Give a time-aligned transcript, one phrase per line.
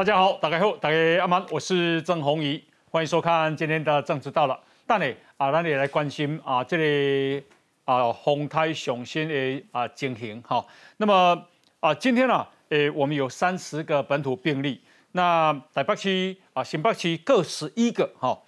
[0.00, 4.58] 大家好，大家好，大家阿曼，我是郑宏仪，欢迎收看今天的政治到了。
[4.86, 7.44] 但呢啊，咱也来关心啊，这里
[7.84, 10.64] 啊，宏泰雄心的啊情形哈。
[10.96, 11.38] 那么
[11.80, 14.80] 啊，今天呢，诶，我们有三十个本土病例，
[15.12, 18.38] 那台北区啊、新北区各十一个哈。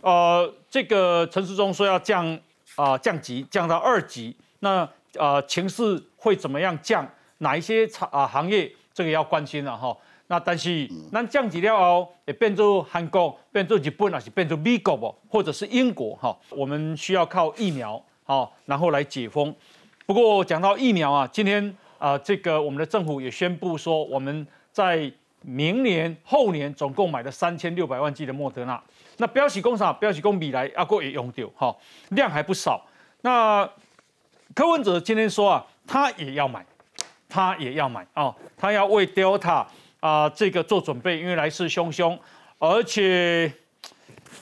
[0.00, 2.36] 呃，这个陈世忠说要降
[2.74, 7.08] 啊降级，降到二级，那呃情势会怎么样降？
[7.38, 9.96] 哪一些产啊行业这个要关心了哈？
[10.30, 15.12] 那但是那降级了后，也变做韩国，变做日本，还是变做美国不？
[15.28, 16.38] 或者是英国哈？
[16.50, 19.52] 我们需要靠疫苗好，然后来解封。
[20.06, 25.12] 不过讲到疫苗啊，今天啊，这个我们的政府也宣布说，我们在
[25.42, 28.80] 明年后年总共买了三千六百万剂的莫德纳。
[29.16, 31.74] 那标喜工厂、标喜工米来阿国也用掉哈，
[32.10, 32.80] 量还不少。
[33.22, 33.68] 那
[34.54, 36.64] 柯文哲今天说啊，他也要买。
[37.32, 39.64] 他也要买哦，他要为 Delta
[40.00, 42.18] 啊这个做准备，因为来势汹汹，
[42.58, 43.52] 而且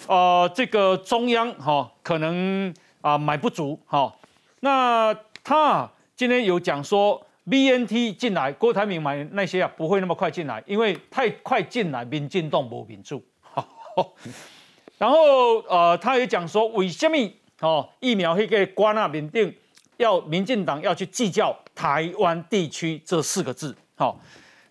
[0.06, 4.12] 呃这个中央哈可能啊买不足哈。
[4.60, 13.22] 那他今天有讲说 BNT 进来，郭台铭买那些啊不会那么快进来，因为太快进来，民进党不民主。
[14.98, 17.16] 然后呃他也讲说，为什么
[17.60, 19.54] 哦疫苗会给关那民定？
[19.96, 24.16] 要民进党要去计较台湾地区这四个字，好，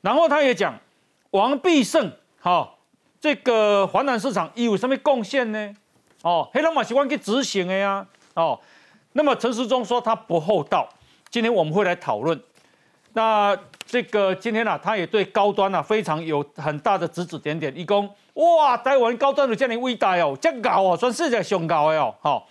[0.01, 0.77] 然后他也讲
[1.31, 2.77] 王必胜，好，
[3.19, 5.75] 这个华南市场有什么贡献呢？
[6.23, 8.59] 哦，黑龙马喜欢去执行的呀，哦，
[9.13, 10.87] 那么陈时中说他不厚道，
[11.29, 12.39] 今天我们会来讨论。
[13.13, 22.47] 那这个今天呢，他也对高端呢非常有很大的指指点点，一共哇，台湾高端的这样伟大哦，这高哦，算世界上高哦，好，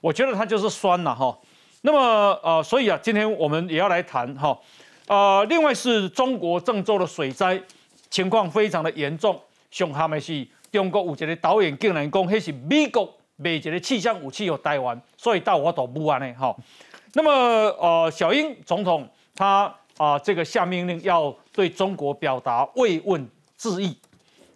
[0.00, 1.36] 我觉得他就是酸了哈。
[1.82, 4.58] 那么呃，所以啊，今天我们也要来谈哈，
[5.10, 7.60] 呃，另外是中国郑州的水灾
[8.10, 9.36] 情况非常的严重，
[9.68, 16.56] 上下面是中国有一个导演竟然讲，那是美国卖一个气象武器有台湾，所以到我都不安呢哈。
[17.14, 19.04] 那么呃，小英总统
[19.34, 23.28] 他啊这个下命令要对中国表达慰问
[23.58, 23.98] 致意，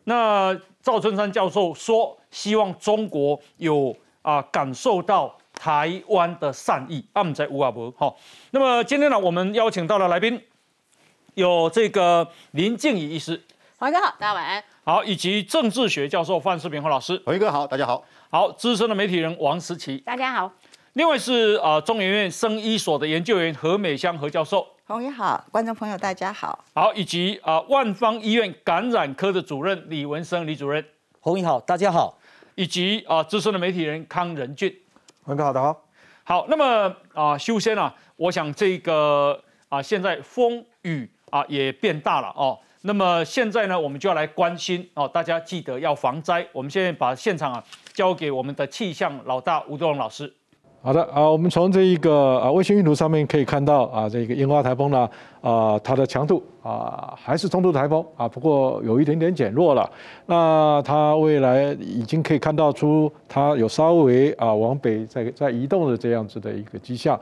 [0.04, 5.36] 那赵春山教授说希望中国有啊感受到。
[5.64, 8.14] 台湾的善意，阿姆在乌阿伯好。
[8.50, 10.38] 那么今天呢，我们邀请到了来宾，
[11.32, 13.42] 有这个林静怡医师，
[13.78, 14.62] 黄哥好，大家晚安。
[14.84, 18.04] 好，以及政治学教授范世平老师，黄哥好，大家好。
[18.28, 20.52] 好，资深的媒体人王思琪，大家好。
[20.92, 26.62] 另外是啊，中研院生医所的研究员何美香何教授，洪宇好，观众朋友大家好。
[26.74, 30.84] 好，以及啊，万方医院感染科的主任李文生李主任，
[31.20, 32.18] 洪宇好，大家好。
[32.54, 34.70] 以及啊，资深的媒体人康仁俊。
[35.24, 35.76] 很好，的哈，
[36.24, 36.46] 好。
[36.48, 42.58] 那么啊，修仙啊，我想这个啊，现在风雨啊也变大了哦。
[42.82, 46.46] 那么现在呢，我们就要来关心哦，大家记得要防灾。
[46.52, 47.64] 我们现在把现场啊
[47.94, 50.30] 交给我们的气象老大吴德龙老师。
[50.84, 55.08] 好的啊，我们从这一个啊卫星云图上面可以看到啊，这个樱花台风呢
[55.40, 59.90] 啊，它的强度啊还是中度台风啊，不过有一点点减弱了。
[60.26, 67.18] 那它未来已经可以看到出它有稍微啊往北在在移动的这样子的一个迹象。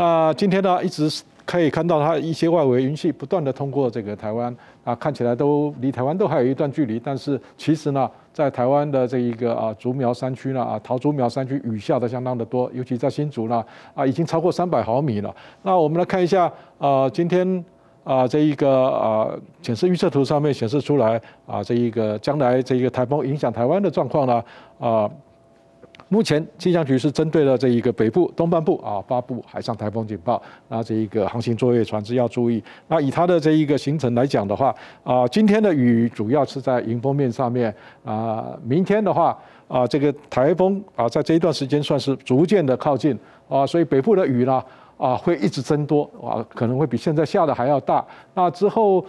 [0.00, 8.10] 那今天呢，一直可以看到它一些外围云系不断的通过这个台湾啊，看起来都离台湾都还有一段距离，但是其实呢。
[8.32, 13.62] 在台湾的这一个啊竹苗山区呢啊桃竹苗山区雨下的相当的多，尤其在新竹呢
[13.92, 15.34] 啊已经超过三百毫米了。
[15.62, 17.62] 那我们来看一下啊今天
[18.04, 19.28] 啊这一个啊
[19.60, 24.42] 显示预测图上面显示出来啊这一个将来这一个台风影响台湾的状况呢
[24.78, 25.10] 啊。
[26.10, 32.60] 目前气象局是针对了这一个北部、东半部啊发布海上台风警报，那这一个航行作业船只要注意。
[32.88, 37.72] 那以它的这一个行程来讲的话，啊，今天的雨主要是在迎风面上面
[38.04, 43.16] 啊，明天的话啊，这个台风啊在这一段时间算是逐渐的靠近
[43.48, 44.60] 啊，所以北部的雨呢
[44.98, 48.04] 啊会一直增多啊，可能会比现在下的还要大。
[48.34, 49.06] 那之后。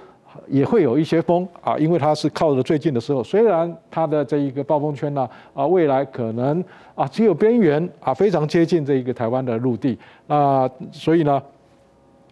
[0.48, 6.64] 也会有一些风啊，因为它是靠着最近的时候，虽然它的这一个暴风圈呢啊，未来可能
[6.96, 9.98] 啊只有边缘啊非常接近这一个台湾的陆地，
[10.28, 11.42] 那所以呢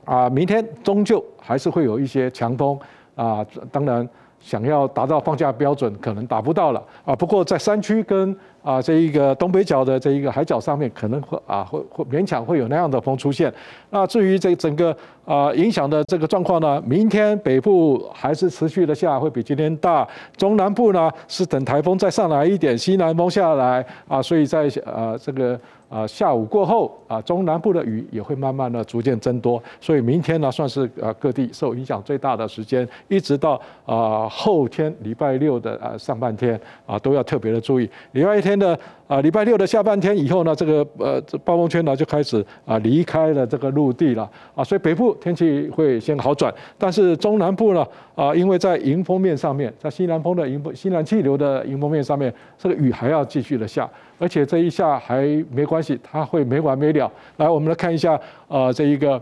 [0.06, 2.80] 啊，明天终究还是会有一些强风
[3.16, 4.08] 啊，当然
[4.40, 13.54] 想要达到放假标准可能达不到了啊，不过在山区跟啊，这一个东北角的这一个海角上面可能会啊会会勉强会有那样的风出现。
[13.90, 14.96] 那至于这整个
[15.26, 20.08] 啊影响的这个状况呢，明天北部还是持续的下，会比今天大。
[20.38, 25.60] 中南部呢是等台风再上来一点，西南风下来啊，所以在啊这个。
[25.90, 37.90] 啊，下午过后啊，中南部的雨也会慢慢的逐渐增多，所以明天呢算是呃各地受影响最大的时间，一直到啊后天礼拜六的啊上半天啊都要特别的注意。
[38.12, 38.80] 礼拜天的
[39.10, 47.84] 啊礼拜六的下半天以后呢，这个呃这暴风圈呢就开始啊离开了这个陆地了啊，所以北部天气会先好转，但是中南部呢
[48.14, 53.90] 啊因为在迎风面上面，在西南风的迎风西南气流的迎风面上面，这个雨还要继续的下。
[54.20, 57.12] 而且这一下还没关系，它会没完没了。
[57.38, 59.20] 来，我们来看一下，呃，这一个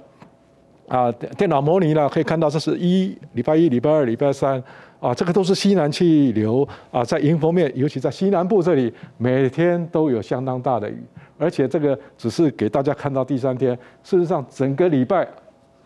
[0.87, 4.61] 啊电脑模拟呢，可以看到这是一礼拜一、礼拜二、礼拜三
[4.99, 11.03] 啊，这个都是西南气流啊，在迎风面，尤其在西南部这里，每天都有相当大的雨。
[11.37, 15.27] 而且这个只是给大家看到第三天，事实上整个礼拜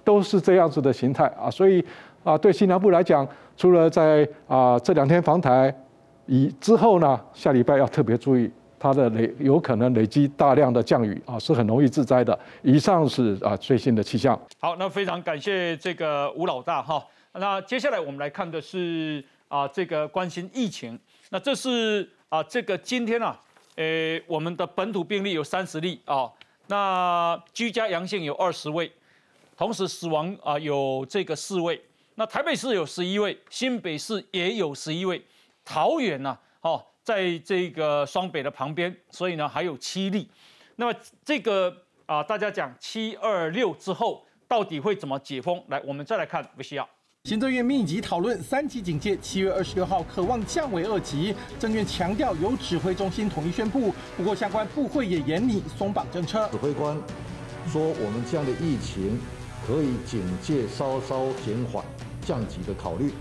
[0.03, 1.49] 都是这样子的形态啊。
[1.51, 1.83] 所以
[2.23, 3.27] 啊，对西南部来讲，
[3.57, 5.73] 除了在啊这两天防台
[6.25, 8.49] 以之后呢，下礼拜要特别注意。
[8.83, 12.39] 它的累有可能累积大量的降雨啊，是很容易致灾的。
[12.63, 14.35] 以上是啊最新的气象。
[14.59, 16.99] 好，那非常感谢这个吴老大哈。
[17.33, 20.99] 那接下来我们来看的是啊这个关心疫情。
[21.29, 23.39] 那这是啊这个今天啊，
[23.75, 26.31] 呃我们的本土病例有三十例啊，
[26.67, 28.91] 那居家阳性有二十位，
[29.55, 31.81] 同时死亡啊有这个四位。
[32.15, 35.25] 那台北市有十一位，新北市也有十一位，
[35.65, 36.85] 桃园呢，哦。
[37.03, 40.29] 在这个双北的旁边，所以呢还有七例。
[40.75, 41.75] 那么这个
[42.05, 45.61] 啊，大家讲七二六之后到底会怎么解封？
[45.69, 46.87] 来，我们再来看 V C R。
[47.25, 51.35] 行政院密集讨论三级警戒，七月二十六号渴望降为二级。
[51.59, 56.49] 政院强调由指挥中心统一宣布，不过相关部会也严拟松绑政策。
[56.51, 56.97] 指挥官
[57.71, 59.19] 说，我们这样的疫情
[59.67, 61.85] 可以警戒稍稍减缓、
[62.25, 63.13] 降级的考虑。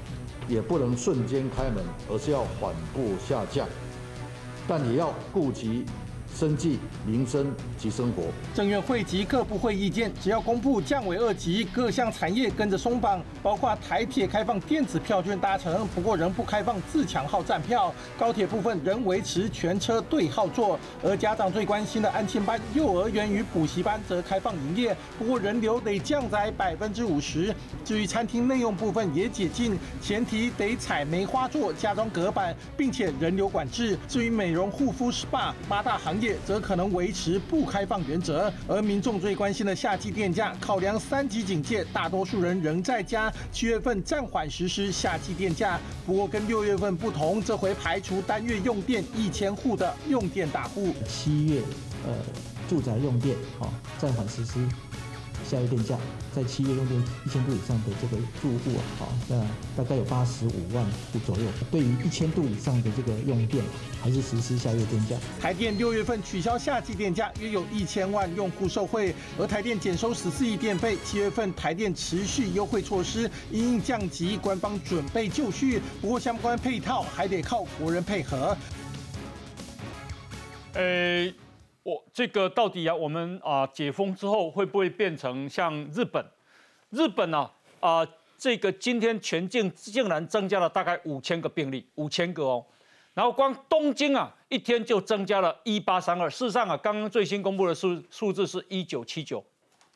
[0.48, 3.68] 也不能瞬间开门，而是要缓步下降，
[4.66, 5.84] 但也要顾及。
[6.34, 8.22] 生计、民生及生活。
[8.54, 17.92] 政院汇集各部会意见，只要公布降为二级，各项产业跟着松绑，包括台铁开放电子票券搭乘，不过仍不开放自强号站票。
[18.18, 27.54] 高铁部分仍维持全车对号座，而家长最关心的安庆班、幼儿园与补习班则开放营业，不过人流得降载百分之五十。
[27.84, 33.98] 至于餐厅内用部分也解禁，前提得采梅花座加装隔板，并且人流管制。
[34.08, 36.20] 至于美容护肤 SPA 八大行。
[36.20, 43.32] 业则可能维持不开放原则，而民众最关心的夏季电价，考量三级警戒，大多数人仍在家。
[43.52, 50.94] 七月份暂缓实施夏季电价，不过跟六月份不同，这回排除单月用电一千户的用电大户。
[51.08, 51.60] 七月，
[52.06, 52.14] 呃，
[52.68, 54.58] 住宅用电，好，暂缓实施。
[55.50, 55.98] 下月电价
[56.32, 59.44] 在七月用电一千度以上的这个住户啊，好，那
[59.76, 61.42] 大概有八十五万户左右。
[61.72, 63.64] 对于一千度以上的这个用电，
[64.00, 65.16] 还是实施下月电价。
[65.40, 70.96] 台电六月份取消夏季电价，约有一千万用户受惠，而台电减收十四亿电费。
[71.04, 78.56] 七月份台电持续优惠措施，因应降级，官方准备就绪，不过相关配套还得靠国人配合。
[80.74, 81.49] 呃。
[81.82, 86.24] 我这个到底啊，我们啊解封之后会不会变成像日本？
[86.90, 87.50] 日本呢
[87.80, 88.06] 啊，
[88.36, 92.64] 这个今天全境竟然增加了大概五千个病例，五千个哦。
[93.14, 96.28] 然后光东京啊，一天就增加了一八三二。
[96.28, 99.42] 事实上啊，刚刚最新公布的数数字是一九七九，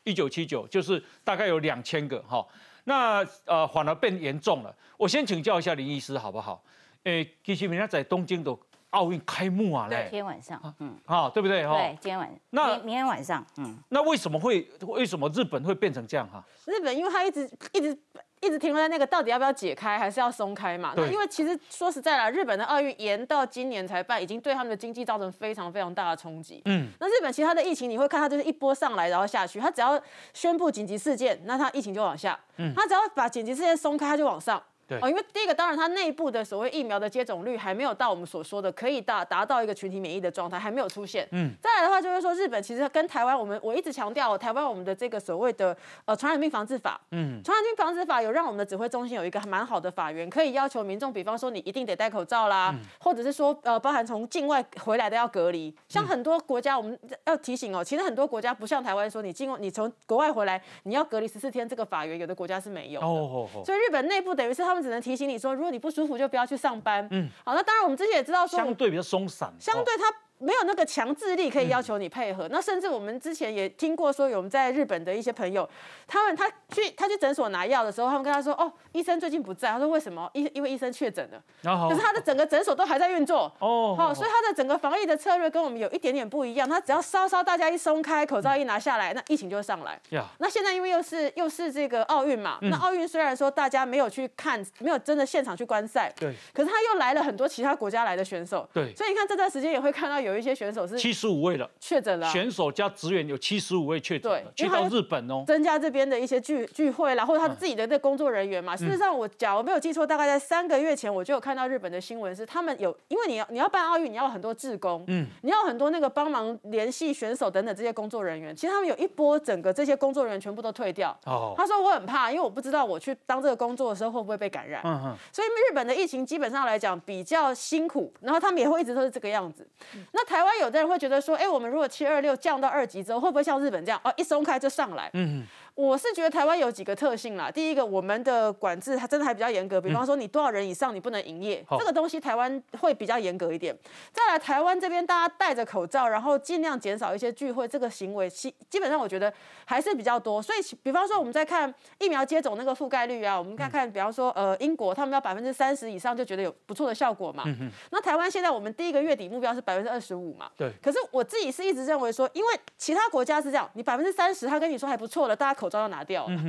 [0.03, 2.45] 一九七九就是大概有两千个哈。
[2.85, 4.75] 那呃反而变严重了。
[4.97, 6.63] 我先请教一下林医师好不好？
[7.03, 8.59] 诶，其实人家在东京都。
[8.91, 9.87] 奥运开幕啊！
[9.89, 11.67] 对，今天晚上，嗯，好，对不对？
[11.67, 16.43] 哈，对，今天晚，那明天晚上，嗯，那为什么会为什么日本会变成这样哈？
[16.65, 17.97] 日本因为它一直一直
[18.41, 20.93] 一直停留在那个到底要不要解开，还是要松开嘛？
[20.95, 26.61] 那因为其实说实在啦，日本的奥运延到今年才办，已经对他们的经济造成非常非常大的冲击。
[26.65, 30.01] 嗯，那日本其他的疫情你会看，它就是一波上来然后下去，它只要
[30.33, 32.39] 宣布紧急事件，那它疫情就往下。
[32.57, 34.61] 嗯，它只要把紧急事件松开，它就往上。
[35.01, 41.27] 哦，因为第一个当然它内部的所谓疫苗的接种率还没有到我们所说的可以达达到一个群体免疫的状态，还没有出现。
[41.31, 45.75] 嗯，再来的话就是说日本其实跟台湾，我们我一直强调台湾我们的这个所谓的
[46.05, 55.75] 呃传染病防治法，嗯，传染病防治法有让我们的指挥中心有一个蛮好的法源，可以要求民众，比方说你一定得戴口罩啦，或者是说呃包含从境外回来的要隔离。
[55.87, 63.07] 像很多国家我们要提醒哦，其实很多国家不像台湾说你境外你从国外回来你要隔离十四天，这个法源有的国家是没有的。
[63.07, 63.63] 哦哦。
[63.65, 65.55] 所以日本内部等于是他们只能提醒你说。
[65.55, 67.07] 如果你不舒服，就不要去上班。
[67.09, 70.03] 嗯，好，那当然，我们之前也知道说，相对比较松散，相对它
[70.37, 72.47] 没有那个强制力可以要求你配合。
[72.51, 75.67] 那甚至我们之前也听过说，有我们在日本的一些朋友，
[76.07, 80.29] 他们他去他去诊所拿药的时候，他们跟他说：“哦，医生最近不在。”他说：“为什么？
[80.33, 83.95] 因因为医生确诊了。”然后可是他的整个诊所都还在运作哦。
[83.97, 86.67] 好，所以他的整个防疫的策略跟我们有一点点不一样。
[86.67, 89.99] 他只要稍稍大家一松开口罩一拿下来，那疫情就会上来。
[90.39, 96.33] 那现在因为又是又是这个奥运嘛，那奥运虽然说大家没有去看，没有真的现场去观赛，对。
[96.53, 98.93] 可是他又来了很多其他国家来的选手，对。
[98.95, 100.97] 所以你看这段时间也会看到有一些选手是。
[100.97, 102.27] 七十五位了，确诊了。
[102.29, 108.75] 选手加职员有七十五位确诊，去到日本哦，增加这边的一些聚聚会啦，或者他自己的这工作人员嘛。
[108.75, 118.55] 事实上，我假如没有记错，大概在三个月前，我就有看到日本的新闻，是他们有，因为你要你要办奥运，你要很多志工，嗯，你要很多那个帮忙联系选手等等这些工作人员。
[118.55, 121.17] 其实他们有一波整个这些工作人员全部都退掉。
[121.25, 124.81] 哦，他说我很怕，因为我不知道我去当这个工作的时候会不会被感染。
[124.83, 129.67] 嗯哼，所以日本的疫情基本上来讲比较辛苦，然后他们也会一直都是这个样子。
[130.15, 131.69] 那台湾有的人会觉得说，哎，我们。
[131.69, 135.09] 如果七二六降到二级之后，会不会像日本这样哦，一松开就上来？
[135.13, 135.45] 嗯。
[135.75, 137.51] 我是觉得台湾有几个特性啦。
[137.51, 143.77] 第一个，我们的管制它真的还比较严格，比方说你多少人以上你不能营业，这个东西台湾会比较严格一点。
[144.13, 149.31] 再来，台湾这边大家戴着口罩，然后尽量减少一些聚会，这个行为基基本上我觉得
[149.65, 150.41] 还是比较多。
[150.41, 157.43] 所以，比方说我们在看疫苗接种那个覆盖率啊，我们看看，比方说呃英国他们要百分之三十以上就觉得有不错的效果嘛。
[157.91, 160.49] 那台湾现在我们第一个月底目标是百分之二十五嘛。
[160.55, 160.71] 对。
[160.81, 166.41] 可是我自己是一直认为说，因为其他国家是这样，你百分之三十他跟你说还不错了，大家口罩要拿掉了。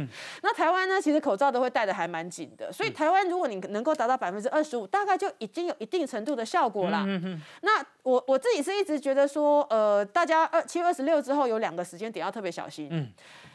[0.42, 1.00] 那台湾呢？
[1.00, 7.06] 其实口罩都会戴的还蛮紧的，所以台湾如果你能够达到百分之二十五，大概就已经有一定程度的效果啦。
[7.62, 12.88] 那我我自己是一直觉得说，呃，大家二七月二十六之后有两个时间点要特别小心。
[12.90, 13.08] 嗯，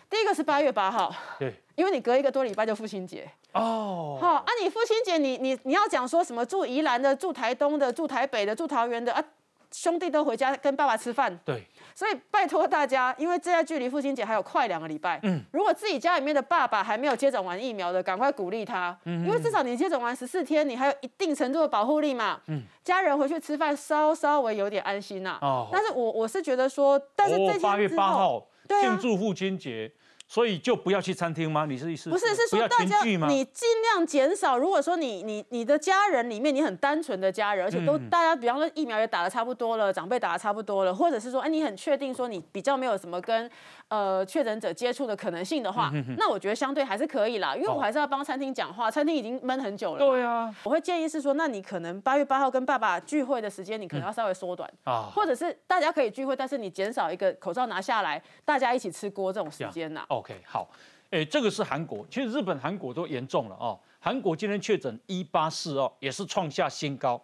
[0.09, 4.17] 第一个是八月八号，对，因为你隔一个多礼拜就父亲节哦。
[4.21, 6.45] 好啊，你父亲节你你你要讲说什么？
[6.45, 9.23] 住宜兰的、住台东的、住台北的、住桃园的啊，
[9.71, 11.39] 兄弟都回家跟爸爸吃饭。
[11.45, 11.63] 对。
[11.93, 29.91] 所以拜托大家，因为这在距离父亲节还有快两个礼拜，嗯，如果自己家里面的爸爸还没有接种完疫苗的，赶快鼓励他，嗯，因为至少你接种完十四天，你还有一定程度的保护力嘛，嗯，家人回去吃饭稍稍微有点安心呐，哦，但是我我是觉得说，但是这八月八号庆祝父亲节。
[30.31, 31.65] 所以就不要去餐厅吗？
[31.65, 34.57] 你是意思不是是说大家你尽量减少。
[34.57, 43.51] 如果说你你你的家人里面你很单纯的家人，而且都大家比方说疫苗也打的差不多了，长辈打的差不多了，或者是说哎你很确定说你比较没有什么跟
[43.91, 47.53] 呃确诊者接触的可能性的话，那我觉得相对还是可以啦。
[47.53, 49.99] 因为我还是要帮餐厅讲话，餐厅已经闷很久了。
[49.99, 60.05] 对啊，我会建议是说，那你可能八月八号跟爸爸聚会的时间，你可能要稍微缩短啊，或者是大家可以聚会，但是你减少一个口罩拿下来，大家一起吃锅这种时间呐。
[60.07, 60.69] OK，好。
[61.09, 63.77] 哎，这个是韩国，其实日本、韩国都严重了哦。
[63.99, 67.21] 韩国今天确诊一八四二，也是创下新高。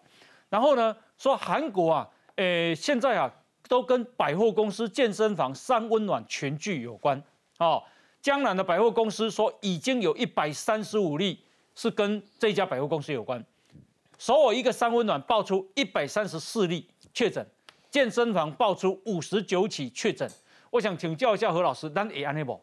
[0.49, 3.31] 然后呢，说韩国啊，诶，现在啊，
[3.67, 7.21] 都跟百货公司、健身房、三温暖全聚有关
[7.59, 7.81] 哦。
[8.21, 11.39] 江南的百货公司说，已经有一百三十五例
[11.75, 13.43] 是跟这家百货公司有关。
[14.17, 17.45] 首尔一个三温暖爆出一百三十四例确诊，
[17.91, 20.29] 健身房爆出五十九起确诊。
[20.71, 22.59] 我想请教一下何老师，但也安尼不？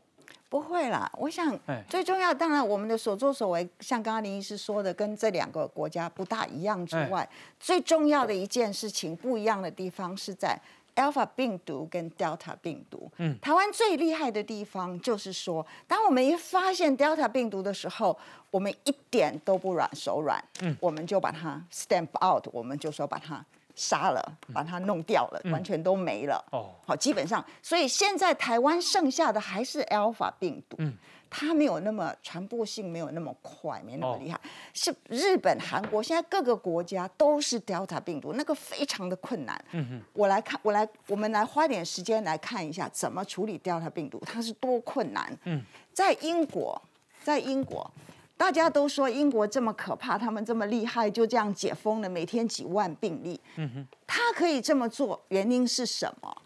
[0.48, 1.58] 不会啦，我想
[1.88, 10.56] 最重要，当然我们的所作所为，像刚刚林医师说的，跟这两个国家不大一样之外，最重要的一件事情不一样的地方是在
[10.96, 13.10] Alpha 病毒跟 Delta 病毒。
[13.18, 18.18] 嗯，台湾最厉害的地方就是说，当我们一发现 Delta 病毒的时候，
[18.50, 23.44] 我们一点都不软手软，嗯，我们就把它 stamp out，我们就说把它。
[23.76, 26.40] 杀了，把它弄掉了，完全都没了。
[26.52, 30.94] 哦，好，基本上，所以现在台湾剩下的还是 Alpha 病毒，嗯，
[31.36, 34.40] 它没有那么传播性，没有那么快，没那么厉害。
[34.72, 39.64] 是日本、韩国，现在各个国家都是 Delta 病毒，那个非常的困难。
[39.72, 45.36] 嗯哼，我来看，我来，我们来花点时间来看一下怎么处理 Delta 病毒，它是多困难。
[45.42, 45.60] 嗯，
[45.92, 46.80] 在英国，
[47.24, 47.90] 在英国。
[48.36, 53.40] 大家都说英国这么可怕，他们这么厉害，就这样解封了，每天几万病例。
[53.56, 56.36] 嗯哼，他可以这么做，原因是什么？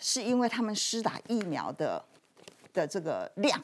[0.00, 2.04] 是因为他们施打疫苗的
[2.72, 3.62] 的这个量，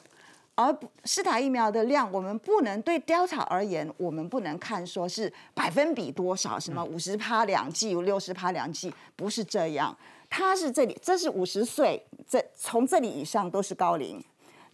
[0.58, 9.96] 而施打疫苗的量，我们不能对 Delta 而言，我们不能看说是百分比多少，什么五十趴两剂，有六十趴两剂，不是这样。
[10.28, 14.20] 他是这里，这是五十岁，这从这里以上都是高龄。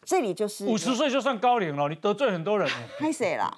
[0.02, 2.66] 这里就是五十岁就算高龄了，你得罪很多人。
[2.98, 3.54] 太谁了？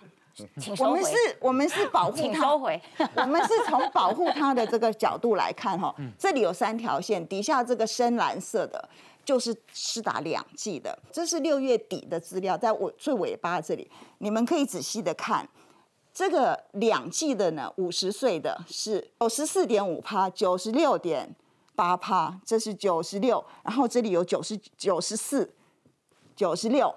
[0.80, 2.22] 我们是，我们是保护他。
[2.22, 2.82] 请收回。
[3.14, 5.94] 我们是从保护他的这个角度来看哈。
[6.18, 8.88] 这里有三条线，底下这个深蓝色的，
[9.26, 10.96] 就是施打两剂的。
[11.12, 15.46] 这是六月底的资料，在我最尾巴这里，你们可以仔细的看。
[16.14, 21.34] 这个两剂的呢，五十岁的是九十四点五趴，九十六点
[21.74, 25.52] 八趴，这是九十六，然后这里有九十九十四、
[26.34, 26.94] 九十六、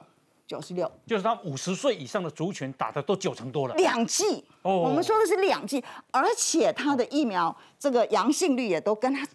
[0.48, 4.46] 九十六，就是他五十岁以上的族群打的都九成多了，两剂。
[4.62, 9.28] 哦，我们说的是两剂，而且他的疫苗这个阳性率也都跟他。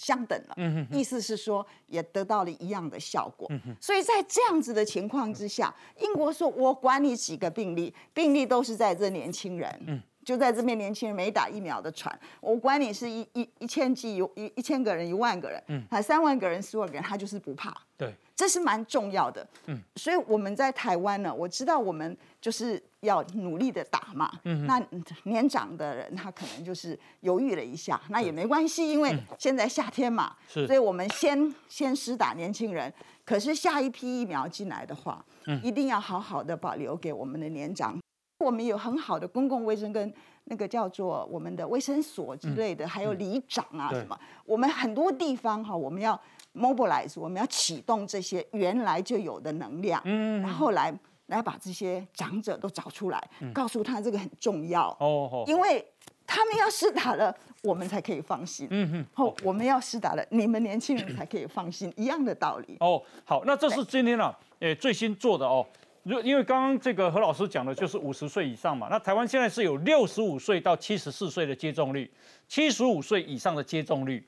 [0.00, 3.46] 相等了，意思是说也得到了一样的效果，
[3.78, 22.82] 所以在这样子的情况之下，英国说我管你几个病例，病例都是在这年轻人，就在这边年轻人没打疫苗的传，我管你是一一一千几一一千个人一万个人，还三万个人四万个人，他就是不怕，对，这是蛮重要的，嗯，所以我们在台湾呢，我知道我们就是。
[23.00, 24.30] 要努力的打嘛，
[24.66, 24.78] 那
[25.24, 32.92] 年长的人他可能就是犹豫了一下，那也没关系，因为现在夏天嘛，所以我们先先施打年轻人。
[33.24, 35.24] 可是下一批疫苗进来的话，
[35.62, 37.98] 一定要好好的保留给我们的年长。
[38.38, 40.12] 我们有很好的公共卫生跟
[40.44, 46.20] 那个叫做我们的卫生所之类的，还有里长啊什么，我们很多地方哈，我们要
[46.54, 50.42] mobilize，我们要启动这些原来就有的能量，嗯。
[50.42, 50.94] 然后来。
[51.30, 55.82] 来把这些长者都找出来，告诉他这个很重要哦，因为
[56.26, 58.66] 他们要施打了，我们才可以放心。
[58.70, 62.76] 嗯哼，后我们要施打了，你们年轻人才可以放心，一样的道理。
[62.80, 65.64] 哦，好，那这是今天啊，诶最新做的哦。
[66.02, 72.10] 如因为刚刚这个何老师讲的就是五十岁以上嘛，那台湾现在是有六十五岁到七十四岁的接种率，
[72.48, 74.26] 七十五岁以上的接种率，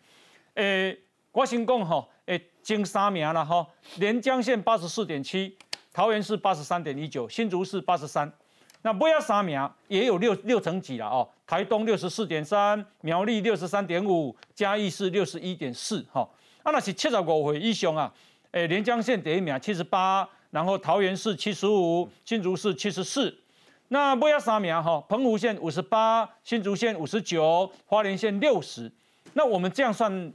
[0.54, 0.97] 诶，
[1.30, 3.66] 国新共哈，诶，经三名了哈，
[3.97, 5.56] 连江县八十四点七。
[5.92, 8.30] 桃园市八十三点一九，新竹市八十三，
[8.80, 11.28] 那不要三名也有六六成几了哦。
[11.46, 16.26] 台东六十四点三，苗栗六十三点五，嘉义市六十一点四，哈。
[16.62, 18.12] 啊，那是七十五岁以上啊，
[18.52, 23.37] 诶，连江县第一名七十八，然后桃园市七十五，新竹市七十四。
[23.88, 28.90] 那不要三名哈，澎湖县五十八，新竹县五十九，花莲县六十。
[29.34, 30.32] 那我们这样算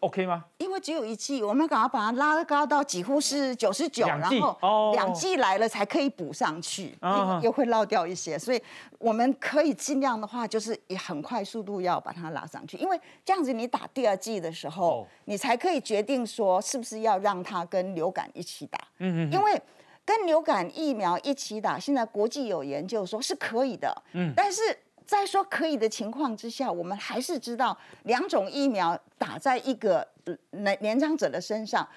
[0.00, 0.44] ？OK 吗？
[0.58, 6.96] 因为只有一季，我们赶快把它拉高到几乎是九十九，然后两季来了才可以补上去，
[7.42, 8.62] 又会落掉一些，所以
[8.98, 18.78] 我们可以尽量的话，就是以很快速度要把它拉上去，因为这样子你打第二季的时候，你才可以决定说是不是要让它跟流感一起打。
[18.98, 19.60] 嗯嗯，因为
[20.04, 24.02] 跟流感疫苗一起打，现在国际有研究说是可以的。
[24.12, 24.60] 嗯，但是。
[25.08, 30.06] 在说可以的情况之下，我们还是知道两种疫苗打在一个
[30.50, 31.88] 年年长者的身上，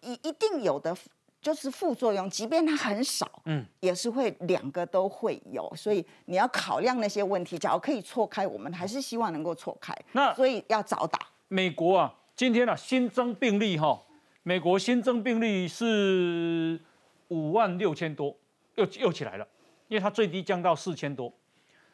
[0.00, 0.96] 一一定有的
[1.42, 7.58] 就是副作用，即便它很少，嗯，也是会两个都会有，所以你要考量那些问题。
[7.58, 9.94] 假如可以错开，我们还是希望能够错开。
[10.12, 11.18] 那所以要早打。
[11.48, 14.02] 美国啊，今天啊新增病例哈，
[14.42, 16.80] 美国新增病例是
[17.28, 18.34] 五万六千多，
[18.76, 19.46] 又又起来了，
[19.88, 21.30] 因为它最低降到四千多。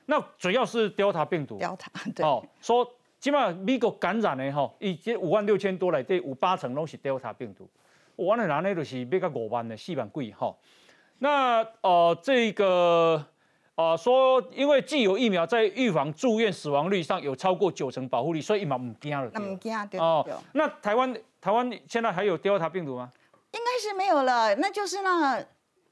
[0.06, 2.86] 那主要是 Delta 病毒，Delta 对，哦，说
[3.18, 7.68] 起码美国感染的哈，以及五万六千多来，这五八成都是 Delta 病毒，
[8.16, 10.54] 完了拿那就是比较五万的四万贵哈。
[11.18, 13.24] 那呃这个
[13.76, 19.30] 呃说，因为既有疫苗在预防住院死亡率上有超过九成保护力，所以疫苗唔惊了。
[19.32, 20.26] 那唔惊对哦。
[20.52, 23.10] 那台湾台湾现在还有 Delta 病毒吗？
[23.52, 25.42] 应该是没有了，那就是那。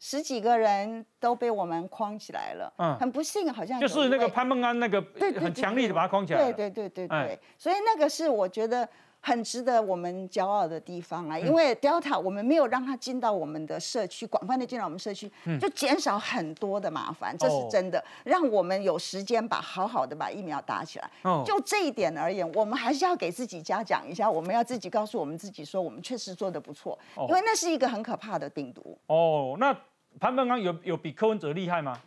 [0.04, 8.86] 十几个人都被我们框起来了，嗯，很不幸，好像就是那个潘孟安那个，对，很强力的把他框起来对对对对对，所以那个是我觉得
[9.20, 21.08] 很值得我们骄傲的地方啊，因为 Delta 我们没有让它进到我们的社区，广泛的进到我们社区，就减少很多的麻烦，这是真的，让我们有时间把好好的把疫苗打起来。
[21.46, 28.98] 就这一点而言，我们还是要给自己嘉奖一下，我们要自己告诉我们自己说，我们确实做的不错，因为那是一个很可怕的病毒。
[29.06, 29.72] 哦，那。
[30.20, 31.98] 潘本刚有有比柯文哲厉害吗？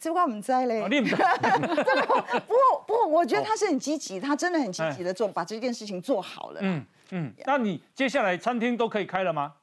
[0.00, 0.86] 这我唔知嘞。
[0.88, 1.14] 你唔知？
[2.46, 6.60] 不过不过，我觉得他是很积极，他真的很积极的做，把这件事情做好了。
[6.62, 7.32] 嗯嗯。
[7.46, 9.54] 那你接下来餐厅都可以开了吗？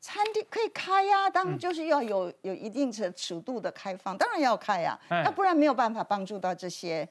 [0.00, 7.06] 餐厅可以开呀，当然就是要有有一定的尺度的开放，当然要开呀，那不然没有办法帮助到这些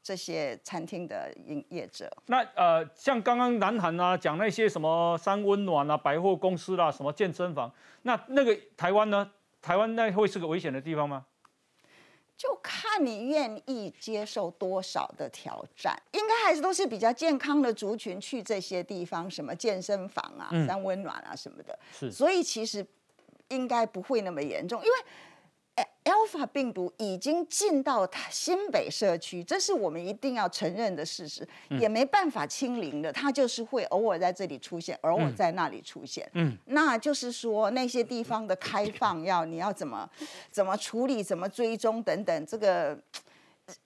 [0.00, 2.08] 这些餐厅的营业者。
[2.26, 7.68] 那呃，像刚刚南韩啊讲那些什么三温暖啊、百货公司啦、什么健身房，
[8.02, 9.28] 那那个台湾呢？
[9.68, 11.26] 台湾那会是个危险的地方吗？
[12.38, 21.78] 就看你愿意接受多少的挑战，应该还是都是比较健康的族群去这些地方，什么健身房啊、三温暖啊什么的。
[21.92, 22.82] 是，所以其实
[23.48, 24.94] 应该不会那么严重，因为。
[26.08, 36.28] Alpha 病毒已经进到新北社区，这是我们一定要承认的事实，也没办法清零的，它就是会偶尔在这里出现，偶尔在那里出现。
[36.32, 40.08] 嗯，那就是说那些地方的开放要你要怎么
[40.50, 42.98] 怎么处理、怎么追踪等等，这个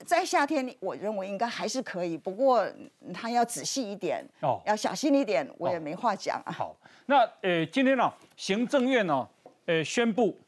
[0.06, 2.64] 在夏天，我认为应该还是可以，不过
[3.12, 6.52] 他要仔细一点哦，要小心一点，我也没话讲啊。
[6.52, 9.28] 好，那呃，今天呢，行政院呢，
[9.66, 10.38] 呃，宣布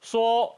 [0.00, 0.54] 说，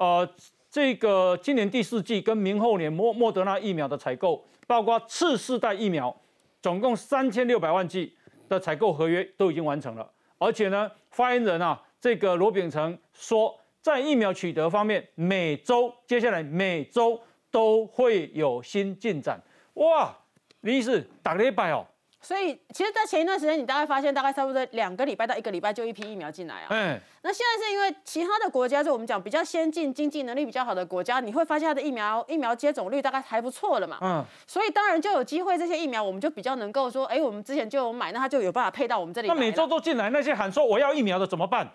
[0.00, 0.28] 呃，
[0.70, 6.14] 这个今年第四季跟明后年莫莫德纳疫苗的采购，包括次世代疫苗，
[6.62, 8.16] 总共三千六百万剂
[8.48, 13.56] 的采购合约都已经完成了，而且呢，发言人啊，这个罗秉成说。
[13.82, 17.18] 在疫苗取得方面，每周接下来每周
[17.50, 19.42] 都会有新进展。
[19.72, 20.14] 哇，
[20.60, 21.86] 李医师打个礼拜哦。
[22.22, 26.66] 所以，其实，在前一段时间，你大概发现，大概差不多两个礼拜到一个礼拜就一批疫苗进来啊。
[26.68, 27.00] 嗯。
[27.22, 33.98] 那现在是因为其他的国家，就我们讲比较先进、经济能力比较好的国家，你会发现它的疫苗疫苗接种率大概还不错了嘛。
[34.02, 34.24] 嗯。
[34.46, 39.28] 所以当然就有机会，这些疫苗我们就比较能够说，哎，我们之前就有买，那它就有办法配到我们这里。
[39.28, 41.68] 那每周都进来，那些喊说我要疫苗的怎么办？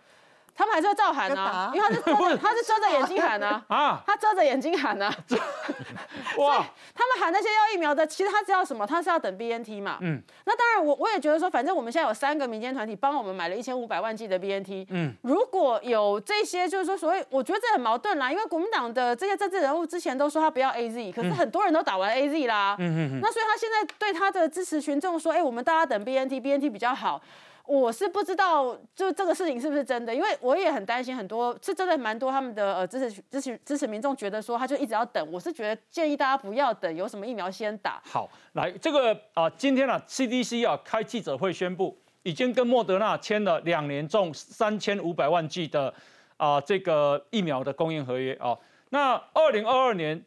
[0.55, 2.01] 他们还是会照喊啊，因为他是
[2.37, 5.13] 他是遮着眼睛喊啊， 啊，他遮着眼睛喊啊，
[6.37, 8.87] 哇，他们喊那些要疫苗的，其实他知道什么？
[8.87, 26.51] 他是要等 B N T 嘛，嗯，那当然我我也觉得说，反正我们现在有三个民间团体帮我们买了一千五百万剂的 B N T，嗯，如果有这些就是说所谓，我觉得这很矛盾啦，因为国民党的这些政治人物之前都说他不要 A Z，可是很多人都打完 A Z 啦，嗯嗯，那所以他现在对他的支持群众说，哎，我们大家等 B N T，B
[26.51, 27.21] N T 比较好。
[27.67, 35.31] 我是不知道，就这个事情是不是真的，因为我也很担心，很多是真的蛮多他们的呃支持支持支持民众觉得说，他就一直要等。
[35.31, 38.01] 我是觉得建议大家不要等，有什么疫苗先打。
[38.05, 45.93] 好，来这个啊，今天呢，CDC 啊开记者会宣布，已经跟莫德纳签了两年中三千五百万剂的
[46.37, 48.57] 啊这个疫苗的供应合约啊。
[48.89, 50.23] 那二零二二年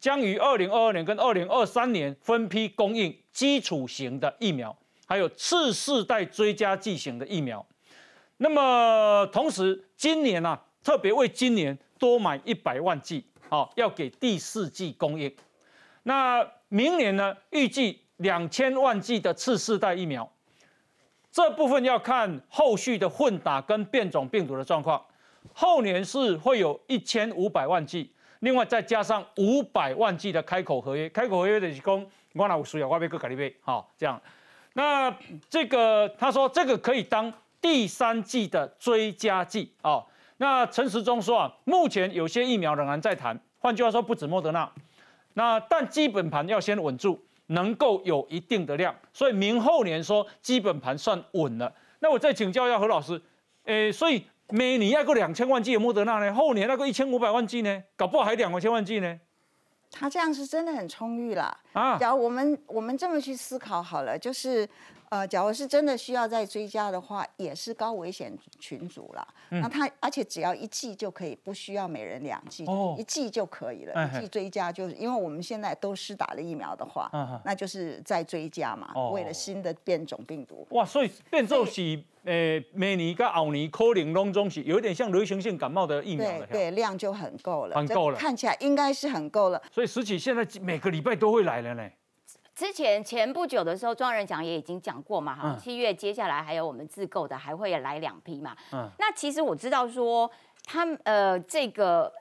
[0.00, 4.74] 将于二零二二年跟二零二三年分批供应基础型的疫苗。
[5.06, 7.64] 还有次世代追加剂型的疫苗，
[8.38, 15.34] 那么同时今年呢，特别为今年多买一百万剂，好，要给第四季供应。
[16.04, 20.30] 那明年呢，预计两千万剂的次世代疫苗，
[21.30, 25.04] 这部分要看后续的混打跟变种病毒的状况。
[25.52, 34.20] 后年是会有一千五百万剂，另外再加上五百万剂的开口合约，开口合约的是讲我哪有需要，我要搁给你买，好，这样。
[34.74, 35.12] 那
[35.48, 40.04] 这个他说这个可以当第三季的追加剂哦。
[40.36, 44.70] 那陈时中说啊，目前有些疫苗仍然在谈，换句话说不止莫德纳。
[45.34, 51.72] 那但基本盘要先稳住，能够有一定的量，所以明后年说基本盘算稳了。
[52.00, 53.20] 那我再请教一下何老师，
[53.64, 59.18] 诶，所以每年要个两千万剂的莫德纳呢，后年那个一千五百万剂呢，搞不好还两千万剂呢？
[59.96, 61.96] 他这样是真的很充裕了啊！
[62.00, 64.68] 然后我们我们这么去思考好了，就是。
[65.14, 69.24] 呃，假如是真的需要再追加的话，也是高危险群组了。
[69.48, 72.66] 那他而且只要一剂就可以，不需要每人两剂，
[72.98, 74.08] 一剂就可以了。
[74.08, 77.08] 一剂追加就是，因为我们现在都施打了疫苗的话，
[77.44, 80.66] 那就是再追加嘛，为了新的变种病毒。
[80.70, 89.62] 哇，所以变种是呃，每年跟奥尼可能当中是有点像流行性感冒的疫苗的，对量就很够了，很够了，看起来应该是很够了。
[89.70, 91.88] 所以实际现在每个礼拜都会来了呢。
[92.54, 98.56] 之前前不久的时候，庄人讲也已经讲过嘛，哈，七月接下来还有我们自购的，还会来两批嘛。
[98.72, 100.30] 嗯，那其实我知道说，
[100.62, 102.12] 他们呃，这个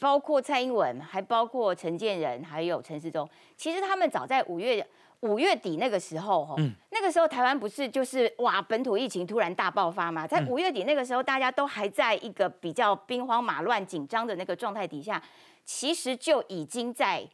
[0.00, 4.86] 包括蔡英文，还包括陈建仁，还有陈世忠，其实他们早在五月
[5.20, 6.56] 五月底那个时候，哈，
[6.88, 15.22] 那个时候台湾不是就是哇，本土疫情突然大爆发嘛，在五月底那个时候，大家都还在一个比较兵荒马乱、紧张的那个状态底下，
[15.66, 17.28] 其实就已经在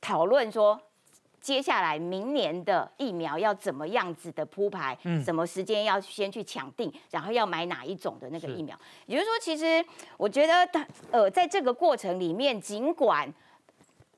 [0.00, 0.80] 讨论说。
[1.40, 4.96] 接下来明年的疫苗要怎么样子的铺排？
[5.04, 8.78] 嗯，什么时间要先去抢定，然后要买哪一种的那个疫苗？
[9.06, 9.84] 也就是说，其实
[10.16, 13.32] 我觉得，它呃，在这个过程里面，尽管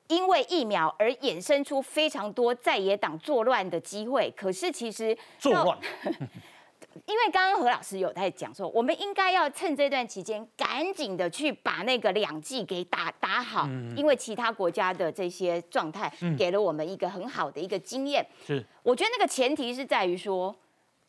[0.07, 5.77] 因为疫苗而衍生出非常多在野党作乱的机会，可是其实作乱。
[7.05, 18.25] 因为刚刚何老师有在讲说，我们应该要趁这段期间赶紧的去把那个两剂给打打好，因为其他国家的这些状态给了我们一个很好的一个经验。
[18.45, 20.55] 是，我觉得那个前提是在于说，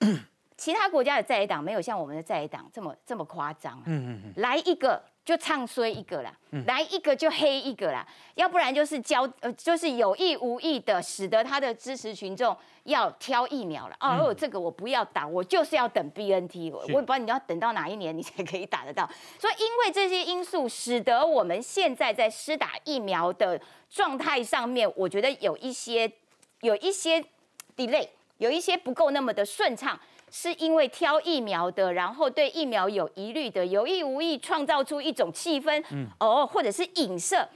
[0.57, 3.83] 其他国家的在野党没有像我们的在野党这么这么夸张。
[3.87, 5.03] 嗯嗯嗯，来一个。
[5.25, 6.31] 就唱衰一个啦，
[6.67, 13.97] 来一个就黑一个啦，要不然就是交呃，就是有意无意的使得他的支持群众要挑疫苗了。
[14.01, 16.71] 哦，这个我不要打，我就是要等 B N T。
[16.71, 19.09] 我也不知道你要等到哪一年你才可以打得到。
[19.41, 23.59] 所以因为这些因素，使得我们现在在施打疫苗的
[23.89, 26.13] 状态上面，我觉得有一些
[26.61, 27.25] 有一些
[27.75, 28.07] delay，
[28.37, 29.99] 有一些不够那么的顺畅。
[30.31, 35.83] 是因为挑疫苗的，然后对疫苗有疑虑的，有意无意创造出一种气氛，
[36.19, 37.49] 哦，或者是影射，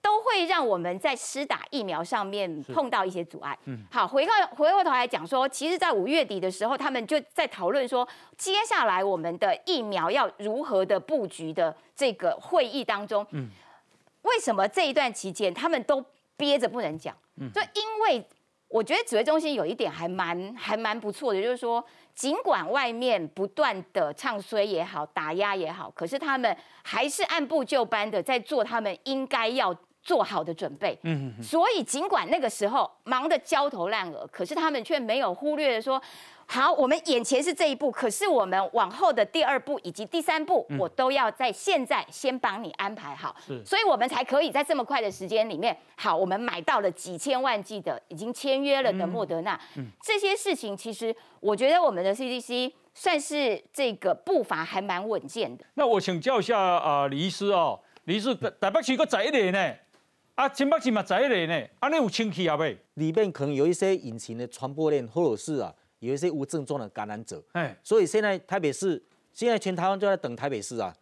[0.00, 3.56] 都会让我们在施打疫苗上面碰到一些阻碍。
[3.66, 8.06] 嗯，好，回过回过头来讲说，其实，在五月底的时候，他们就在讨论说，
[8.36, 13.48] 接下来我们的疫苗要如何的布局的这个会议当中，嗯，
[14.22, 16.04] 为什么这一段期间他们都
[16.36, 17.16] 憋着不能讲？
[17.36, 18.26] 嗯，就因为
[18.72, 21.84] 我觉得指挥中心有一点还蛮还蛮不错的，就是说。
[22.14, 30.98] 尽管外面不断的唱衰也好，打压也好，可是他们还是按部就班的在做他们应该要做好的准备。
[31.02, 36.00] 嗯，所以尽管那个时候忙得焦头烂额，可是他们却没有忽略说。
[36.44, 43.34] 好，我们眼前是这一步，可是我们往后的第二步以及第三步，我都要在现在先帮你安排好，
[43.64, 49.58] 所以我们才可以在这么快的时间里面，好，我们买到了几千万剂的已经签约了的莫德纳，
[50.02, 55.64] 这些事情其实我觉得我们的 CDC 算是这个步伐还蛮稳健的。
[55.74, 59.74] 那我请教一下啊，李医师哦，李医师台北市个仔一点呢，
[60.34, 62.78] 啊，新北市嘛在一类呢，啊，你有清气啊未？
[62.94, 65.74] 里面可能有一些隐形的传播链，或者是啊。
[66.02, 69.00] 有一些无症状的感染者，哎，所以现在台北市，
[69.32, 70.92] 现在全台湾就在等台北市啊，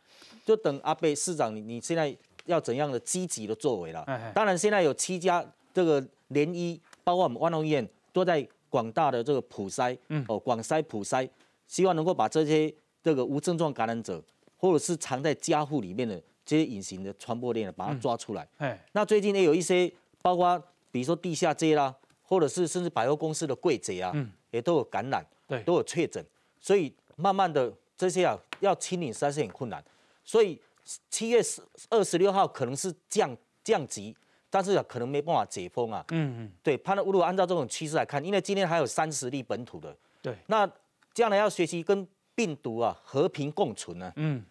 [0.44, 2.14] 就等阿北市长，你你现在
[2.44, 4.04] 要怎样的积极的作为了？
[4.34, 11.26] 当然，现在有七家这个联医，包括我们万隆医院，都在广大的这个普筛，嗯哦，广筛普筛，
[11.66, 12.70] 希望能够把这些
[13.02, 14.22] 这个无症状感染者，
[14.58, 18.48] 或者是藏在家户里面的这些隐形的传播链，把它抓出来。
[18.92, 24.14] 那最近也有一些，包括比如说地下街啦，或者是甚至百货公司的柜贼啊。
[24.53, 26.20] 也都有感染，对，都有确诊，
[26.59, 29.81] 所以慢慢的这些啊要清理实在是很困难，
[30.24, 30.61] 所以
[31.09, 33.31] 七月十二十六号可能是降
[33.62, 34.12] 降级，
[34.50, 36.05] 但是可能没办法解封啊。
[36.11, 40.68] 嗯嗯，对，判断如果按照这种趋势来看，因为今天还有三十例本土的，对，那
[41.14, 44.12] 将来要学习跟病毒啊和平共存呢。
[44.16, 44.44] 嗯，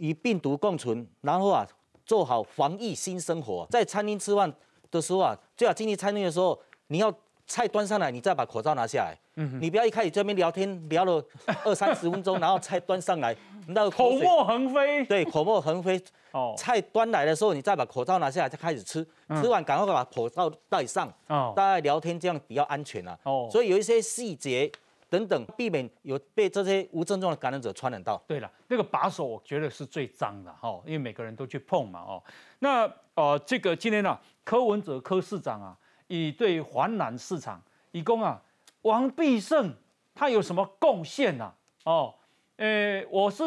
[0.00, 1.64] 与病毒共存，然后啊
[2.04, 4.52] 做好防疫新生活，在餐厅吃饭
[4.90, 7.14] 的时候啊，最好进去餐厅的时候你要。
[7.50, 9.18] 菜端上来，你再把口罩拿下来。
[9.34, 11.20] 嗯，你不要一开始这边聊天聊了
[11.64, 13.36] 二三十分钟，然后菜端上来，
[13.66, 15.04] 那个口沫横飞。
[15.06, 16.00] 对，口沫横飞。
[16.30, 16.54] 哦。
[16.56, 19.04] 菜端来的时候，你再把口罩拿下来，再开始吃。
[19.42, 21.12] 吃完赶快把口罩戴上。
[21.26, 21.52] 哦。
[21.56, 23.18] 大家聊天这样比较安全啊。
[23.24, 23.48] 哦。
[23.50, 24.70] 所以有一些细节
[25.10, 28.16] 等等，避免有被这些无症状的感染者传染到。
[28.26, 32.22] 对了，那个把手我觉得是最脏的哈，因为每个人都去碰嘛哦。
[32.60, 35.76] 那呃，这个今天呢，柯文哲柯市长啊。
[36.12, 38.42] 以对华南市场，以供啊，
[38.82, 39.72] 王必胜
[40.12, 41.54] 他有什么贡献呢？
[41.84, 42.12] 哦，
[42.56, 43.44] 呃，我是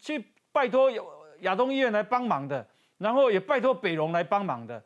[0.00, 0.90] 去拜托
[1.40, 4.82] 亚东医院来帮忙的，然后也拜托北荣来帮忙的，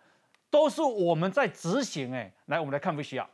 [0.50, 2.12] 都是我们在执行。
[2.12, 3.30] 哎，来，我们来看不需要。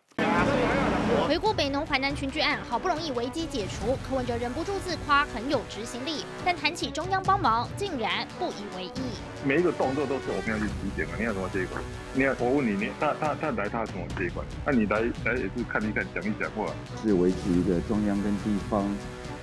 [1.24, 9.00] 回顾北农淮南群聚案，好不容易危机解除，柯文哲忍不住自夸很有执行力，但谈起中央帮忙，竟然不以为意。
[9.44, 11.12] 每一个动作都是我们要去体检啊！
[11.18, 11.82] 你要什么接管？
[12.14, 14.46] 你要，我问你，你他他他来他什么接管？
[14.64, 16.66] 那你来来也是看一看，讲一讲话，
[17.02, 18.84] 是维持一个中央跟地方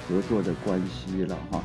[0.08, 1.62] 合作的关系了哈。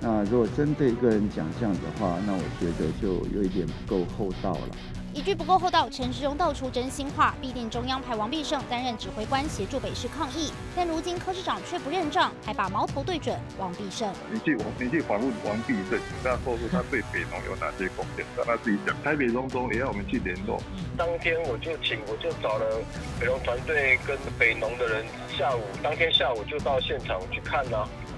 [0.00, 4.76] 那如果针对一个人讲这样的话，那我觉得就有一点不够厚道了。
[5.12, 10.52] 一句不够厚道，陈时中道出真心话，必定中央派王必胜担任指挥官，协助北市抗议。
[10.76, 14.08] 但如今柯市长却不认账，还把矛头对准王必胜。
[14.30, 18.94] 你去你去访问王必胜，跟他说出他对北农有哪些贡献，让他自己讲。
[19.02, 20.62] 台北中中也要我们去联络。
[20.96, 22.80] 当天我就请，我就找了
[23.18, 25.04] 北农团队跟北农的人，
[25.36, 27.64] 下午当天下午就到现场去看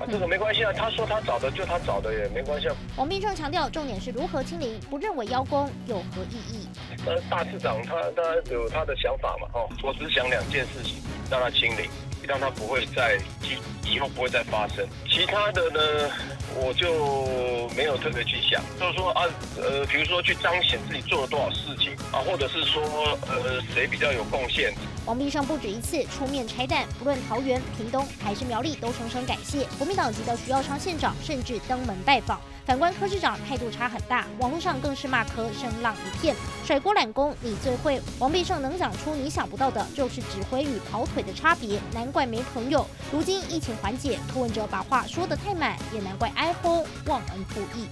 [0.07, 0.13] 呢。
[0.13, 2.69] 这个没关系啊，他说他找的就他找的也没关系。
[2.97, 6.69] 王必胜强调，重点是如何清零，不认为邀功有何意义。
[7.07, 11.89] 呃，大市长他他有他的想法嘛，哦，我只想两件事情，让他清零，
[12.27, 14.87] 让他不会再以以后不会再发生。
[15.09, 16.11] 其他的呢，
[16.55, 19.25] 我就没有特别去想，就是说啊，
[19.57, 22.83] 呃，比如说去彰显自己做了多少事情啊，或者是说
[23.29, 24.73] 呃谁比较有贡献。
[25.05, 32.41] 王必胜不止一次出面拆弹，不论桃园、屏东还是苗栗，都声声感谢国民党籍的徐耀昌县长，甚至登门拜访。
[32.65, 38.01] 反观柯市长态度差很大，网络上更是骂柯声浪一片，甩锅揽功你最会。
[38.21, 42.87] 王必胜能讲出你想不到的，就是指挥与跑腿的差别，难怪没朋友。
[43.11, 47.89] 如今疫情缓解，柯文哲把话说得太满，也难怪哀轰忘恩负义。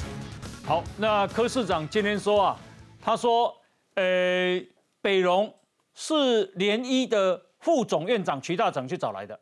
[0.64, 2.56] 好，那柯市长今天说啊，
[3.00, 3.56] 他说，
[3.94, 4.60] 呃，
[5.00, 5.52] 北荣。
[5.92, 9.38] 是联医的副总院长徐大成去找来的，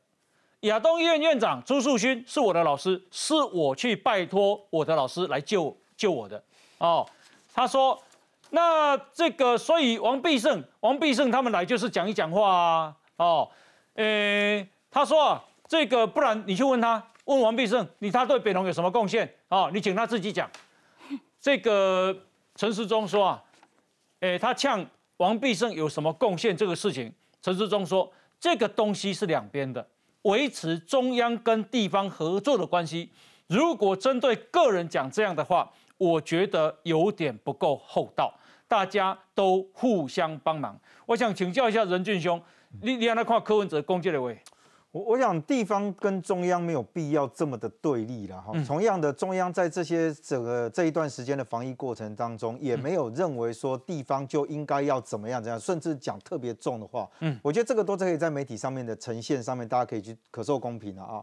[0.61, 6.43] 亚东医院院长朱树勋是我的老师，是我去拜托我的老师来救救我的。
[6.79, 7.07] 哦，
[7.55, 8.03] 他说，
[8.51, 12.97] 那这个所以王必胜、王必胜他们来就是讲一讲话啊。
[13.19, 13.49] 哦，
[13.99, 19.29] 呃，他说啊，这个不然你去问他，问王必胜，你他对北农有什么贡献？
[19.49, 20.49] 哦，你请他自己讲。
[21.41, 22.17] 这个
[22.55, 23.43] 陈时中说啊。
[24.21, 24.85] 哎，他呛
[25.19, 29.85] 王必胜有什么贡献这个事情，陈世忠说这个东西是两边的，
[30.23, 33.11] 维持中央跟地方合作的关系。
[33.47, 38.33] 如果针对个人讲这样的话，我觉得有点不够厚道。
[38.67, 40.79] 大家都互相帮忙。
[41.07, 42.43] 我想请教一下任俊兄，
[42.83, 44.39] 你你来看柯文哲攻击的位？
[44.91, 48.53] 我我想地方跟中央没有必要这么的对立了哈。
[48.67, 57.07] 同样的，中央在这些整个这一段时间的防疫过程当中，也没有认为说地方就应该要怎么样怎样，甚至讲特别重的话。
[57.21, 61.23] 嗯，我觉得这个都是可以在媒体上面的呈现上面，大家可以去可受公平了啊。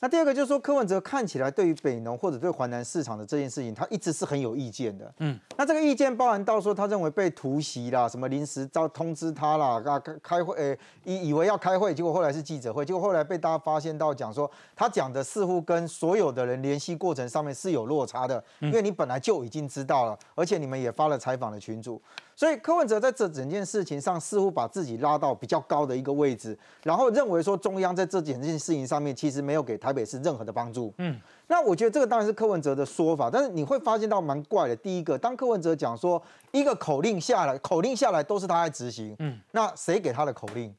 [0.00, 5.12] 那第二个就是说，柯文哲看起来对于北农或者对华南市场的这件事情，他一直是很有意见的。
[5.18, 22.00] 嗯，那这个意见包含到说，他认为被突袭啦，什么临时招通知他啦，啊开开会，诶以以为要开会，结果后来是记者会，结果后来被大家发现到讲说，他讲的似乎跟所有的人联系过程上面是有落差的，因为你本来就已经知道了，而且你们也发了采访的群组。
[22.38, 30.94] 所以柯文哲在这整件事情上似乎把自己拉到比较高的一个位置，然后认为说中央在这整件事情上面其实没有给台北市任何的帮助。
[30.98, 34.76] 嗯，那我觉得这个当然是柯文哲的说法，但是你会发现到蛮怪的。
[34.76, 36.22] 第一个，当柯文哲讲说
[36.52, 39.16] 一个口令下来，口令下来都是他在执行。
[39.18, 40.72] 嗯，那谁给他的口令？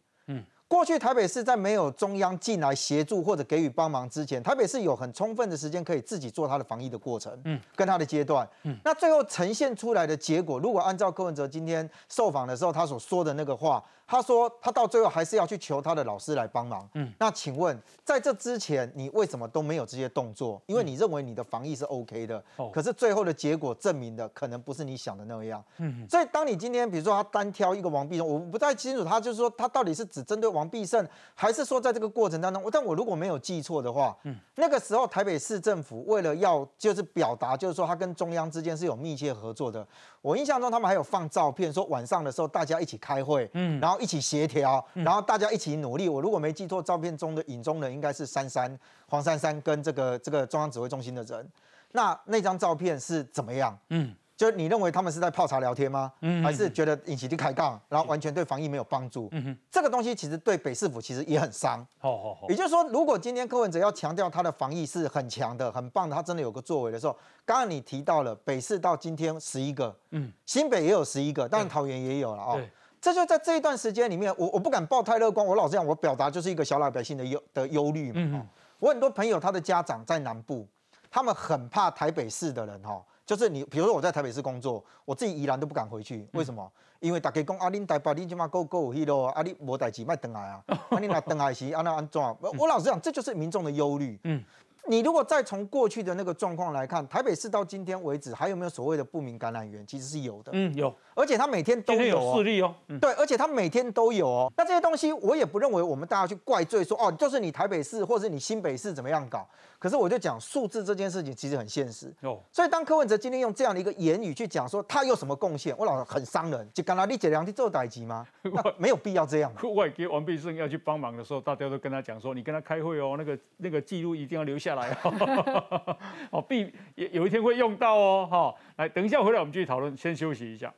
[0.69, 13.83] 过去台北市在没有中央进来协助或者给予帮忙之前，台北市有很充分的时间可以自己做它的防疫的过程，嗯，跟它的阶段，嗯，那最后呈现出来的结果，如果按照柯文哲今天受访的时候他所说的那个话。
[14.09, 16.89] 他说，他到最后还是要去求他的老师来帮忙。
[16.95, 20.59] 嗯，那请问，在这之前，你为什么都没有这些动作？
[20.65, 22.43] 因为你认为你的防疫是 OK 的。
[22.55, 22.71] 哦。
[22.73, 25.63] 可是最后的结果证明的，可能不是你想的那样。
[25.77, 26.07] 嗯。
[26.09, 39.87] 所以，当你今天比如说他单挑一个王必胜，我不太清楚他就是说他到底是只针对王必胜，还是说在这个过程当中，但我如果没有记错的话，嗯，那个时候台北市政府为了要就是表达，就是说他跟中央之间是有密切合作的。
[40.23, 43.98] 我印象中他们还有放照片，说晚上的时候大家一起开会，嗯，然后。
[43.99, 46.09] 一起协调，然后大家一起努力。
[46.09, 51.47] 我如果没记错，照片中的影中人应该是珊珊、黄珊珊跟这个这个中央指挥中心的人。
[51.91, 53.75] 那那张照片是怎么样？
[53.89, 56.13] 嗯，就你认为他们是在泡茶聊天吗？
[56.21, 59.27] 嗯，还是觉得引起去开杠，然后完全对防疫没有帮助？
[59.31, 61.83] 嗯哼，这个东西其实对北市府其实也很伤。
[61.97, 62.47] 好好好。
[62.47, 72.61] 也就是说，如果今天柯文哲要强调他的防疫是很强的、很棒的，他真的有个作为的时候，刚刚你提到了北市到今天十一个，嗯，新北也有十一个，当然桃园也有了哦。
[73.01, 75.45] 这就在这一段时间里面，我我不敢抱太乐观。
[75.45, 78.45] 我老实讲，我表达就是一个小老百姓的忧的忧虑嘛。
[78.79, 80.67] 我很多朋友他的家长在南部，
[81.09, 83.01] 他们很怕台北市的人哈。
[83.25, 86.27] 就是你，比如说我在台北市工作，我自己依然都不敢回去。
[86.33, 86.67] 为什么？
[86.99, 92.21] 因为大家讲啊，恁台北你起码够够有去咯，啊，你无代志卖登来啊，啊，你那登来时安那安怎？
[92.57, 94.19] 我老实讲，这就是民众的忧虑。
[94.23, 94.43] 嗯。
[94.87, 99.85] 你如果再从过去的那个状况来看，台北市到今天为止还有没有所谓的不明感染源？
[99.85, 104.53] 其实是有的，嗯，有，而且他每天都有事例哦，对，而且他每天都有哦。
[104.55, 109.45] 那这些东西我也不认为我们大家去怪罪说哦，就是你台北市或者你新北市怎么样搞。
[109.77, 118.25] 可是我就讲数字这件事情其实很现实哦，所以当柯文哲今天用这样的一个言语去讲说他有什么贡献，我老很伤人，就刚才你姐两去做代级吗？
[118.77, 119.53] 没有必要这样。
[119.75, 125.97] 外给王必胜要去帮忙的时候，大家都跟他讲说，你跟他开会哦，那个那个记录一定要留下来哦，
[126.31, 130.73] 哦，必有有一天会用到哦，哈，来，等一下回来我们继续讨论，先休息一下。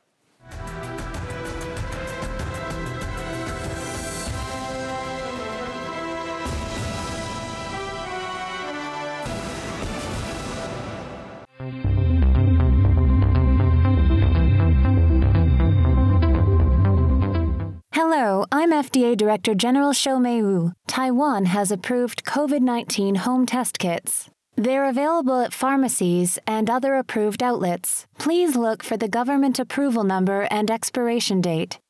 [18.62, 24.30] I'm FDA Director General Shou Mei Taiwan has approved COVID 19 home test kits.
[24.54, 28.06] They're available at pharmacies and other approved outlets.
[28.20, 31.80] Please look for the government approval number and expiration date.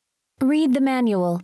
[0.40, 1.42] Read the manual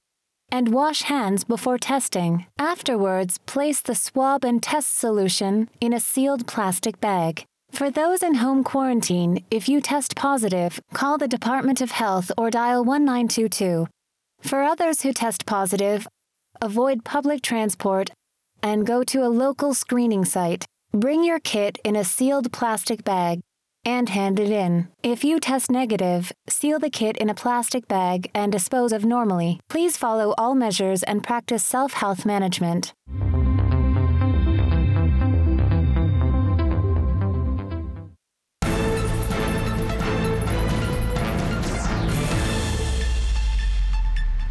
[0.51, 2.47] and wash hands before testing.
[2.59, 7.45] Afterwards, place the swab and test solution in a sealed plastic bag.
[7.71, 12.49] For those in home quarantine, if you test positive, call the Department of Health or
[12.51, 13.88] dial 1922
[14.40, 16.07] for others who test positive,
[16.61, 18.11] avoid public transport
[18.62, 20.64] and go to a local screening site.
[20.92, 23.40] Bring your kit in a sealed plastic bag
[23.85, 24.89] and hand it in.
[25.03, 29.61] If you test negative, seal the kit in a plastic bag and dispose of normally.
[29.68, 32.93] Please follow all measures and practice self health management.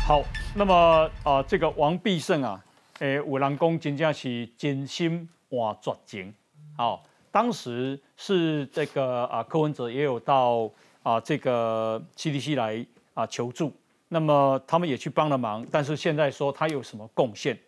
[0.07, 0.23] 好，
[0.55, 2.63] 那么啊，这个王必胜啊，
[2.99, 6.33] 诶，五郎公真正是真心换绝情。
[6.77, 10.71] 好，当时是这个啊，柯文哲也有到
[11.03, 12.85] 啊这个 CDC 来
[13.15, 13.73] 啊求助，
[14.07, 17.59] 那么他们也去帮了忙，但是现在说他有什么贡献？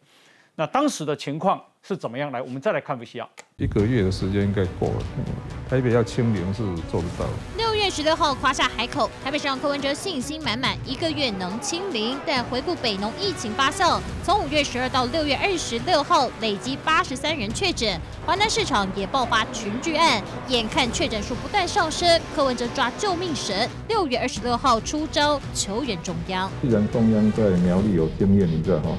[0.56, 2.32] 那当时的情况是怎么样？
[2.32, 3.28] 来，我们再来看 VCR。
[3.58, 5.04] 一个月的时间应该够了。
[5.70, 7.26] 台北要清零是做得到。
[8.00, 12.18] 十六号夸下海口，台北市长柯文哲信心满满，一个月能清零。
[12.26, 18.00] 但回顾北农疫情发酵，从五月十二到六月二十六号，累积八十三人确诊。
[18.26, 26.50] 华南市场也爆发群聚案，眼看确诊数不断上升，柯文哲抓救命神，六月二十六号出招求援中央。
[26.62, 28.95] 既然中央在苗栗有经验，你知道哈？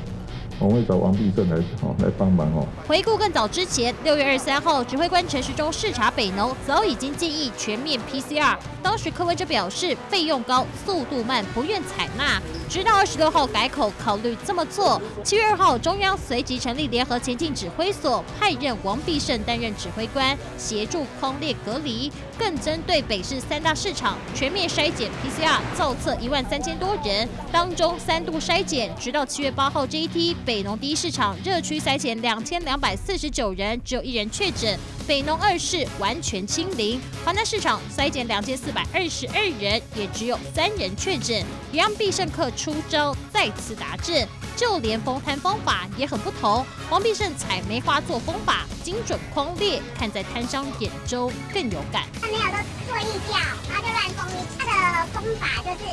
[0.60, 2.66] 我会找王必胜来哦来帮忙哦。
[2.86, 8.56] 回顾更早之前，六月二十三号，指挥官陈时中视察北农，早已经建议全面 PCR。
[8.82, 12.40] 当时柯文哲表示费用高、速度慢，不愿采纳。
[12.68, 15.00] 直到二十六号改口，考虑这么做。
[15.24, 30.34] 七月二号，中央随即成立联合前进指挥所，派任王必胜担任指挥官，协助框列隔离，更针对北市三大市场全面筛检 PCR，造册一万三千多人，当中三度筛检，直到七月八号这一天。
[30.46, 34.78] 北农第一市场热区筛检两千两百四十九人，只有一人确诊。
[35.06, 36.98] 北农二市完全清零。
[37.24, 41.44] 华南市场筛检两千四百二十二人，也只有三人确诊。
[41.70, 44.26] 也让必胜客出招，再次达阵。
[44.56, 46.64] 就连封摊方法也很不同。
[46.90, 52.04] 王必胜采梅花做封法，精准框列，看在摊商眼中更有感。
[52.30, 52.56] 没有都
[52.86, 53.36] 做意调，
[53.68, 54.18] 然后就乱封。
[54.56, 55.84] 他的封法就是，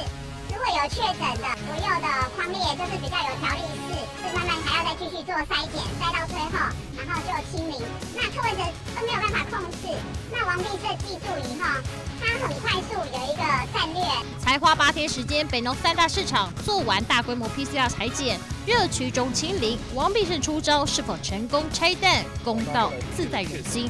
[0.49, 3.97] 如果有确诊的左右的框列，就是比较有条理式。
[4.35, 6.57] 慢慢还要再继续做筛检，筛到最后，
[6.95, 7.81] 然后就清零。
[8.13, 8.63] 那柯文哲
[8.95, 9.97] 都没有办法控制。
[10.31, 11.81] 那王必胜记住以后，
[12.21, 14.03] 他很快速有一个战略。
[14.39, 19.79] 才花八天时间，北农三大市场做完大规模 PCR 裁剪，热区中清零。
[19.95, 22.23] 王必胜出招是否成功拆弹？
[22.43, 23.89] 公道自在人心。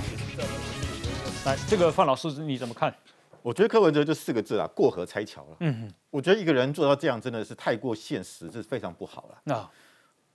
[1.47, 2.93] 来，这个范老师你怎么看？
[3.41, 5.57] 我觉得柯文哲就四个字啊，过河拆桥了。
[5.61, 9.37] 嗯，我觉得一个人做到这样，真的是太过现实，这是非常不好了。
[9.45, 9.69] 那。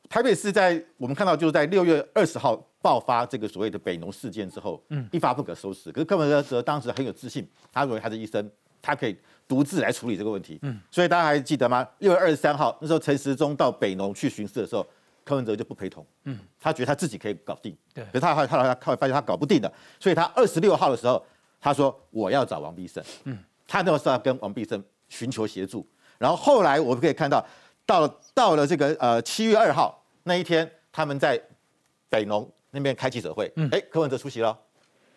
[0.09, 5.93] 台北市在我们看到，就是在六月二十号爆发这个所谓的北农事件之后，嗯，一发不可收拾。
[5.93, 8.51] 可是柯文哲当时很有自信，他认为他是医生，
[8.83, 9.17] 他可以
[9.49, 10.79] 独自来处理这个问题，嗯。
[10.91, 11.87] 所以大家还记得吗？
[11.99, 14.87] 六月二十三号那时候，陈时中到北农去巡视的时候，
[15.25, 18.05] 柯文哲就不陪同，嗯，他觉得他自己可以搞定，对。
[18.07, 21.25] 可是他后来他他后来发现他搞不定的，所以他二十六号的时候，
[21.61, 25.87] 他说我要找王必胜，嗯，他那时候要跟王必胜寻求协助。
[26.19, 27.45] 然后后来我们可以看到，
[27.85, 29.99] 到了到了这个呃七月二号。
[30.25, 31.37] 那一天，他们在
[32.09, 34.57] 北农那边开记者会，哎，柯文哲出席了，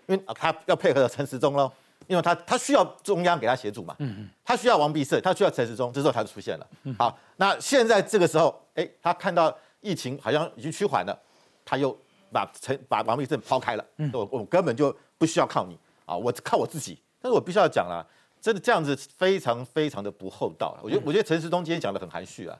[0.08, 1.72] 因为他要配合陈时中喽，
[2.08, 3.96] 因为他他需要中央给他协助嘛，
[4.44, 6.68] 他需要王必胜，他需要陈时中，这时候他就出现了。
[6.98, 11.18] 好，那现在这个时候，哎，他看到疫情好像已经趋缓了，
[11.64, 11.96] 他又
[12.32, 17.00] 把陈把王必胜抛开了，我我根本就不需要靠你啊，我靠我自己。
[17.22, 18.06] 但是我必须要讲了，
[18.42, 20.82] 真的这样子非常非常的不厚道了。
[20.84, 22.58] 我觉得我觉得陈时中今天讲的很含蓄啊，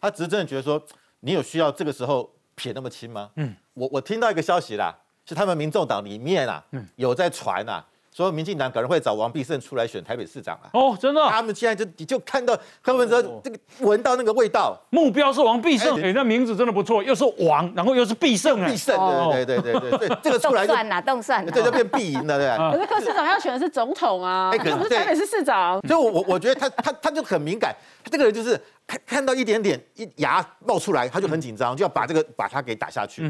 [0.00, 0.82] 他只是真的觉得说。
[1.24, 3.30] 你有需要这个时候撇那么清吗？
[3.36, 4.92] 嗯，我我听到一个消息啦，
[5.24, 6.66] 是他们民众党里面啊，
[6.96, 7.86] 有在传啊。
[8.14, 10.68] 说民进党可能会找王必胜出来选台北市长啊！
[10.74, 18.94] 哦，真的，他们现在就你就看到柯文哲这个闻到那个味道，目标是王必胜，哎，那名字真的不错，又是王，然后又是必胜，必胜，
[19.30, 22.48] 对对对对对对，这个出来算了，动算了，这就变必赢了，对。
[22.70, 33.22] 可是柯市长要选的是总统啊，不是台北市市长，所以我我觉得他他他就很敏感，这个人就是看看到一点点一牙冒出来，他就很紧张，就要把这个把他给打下去。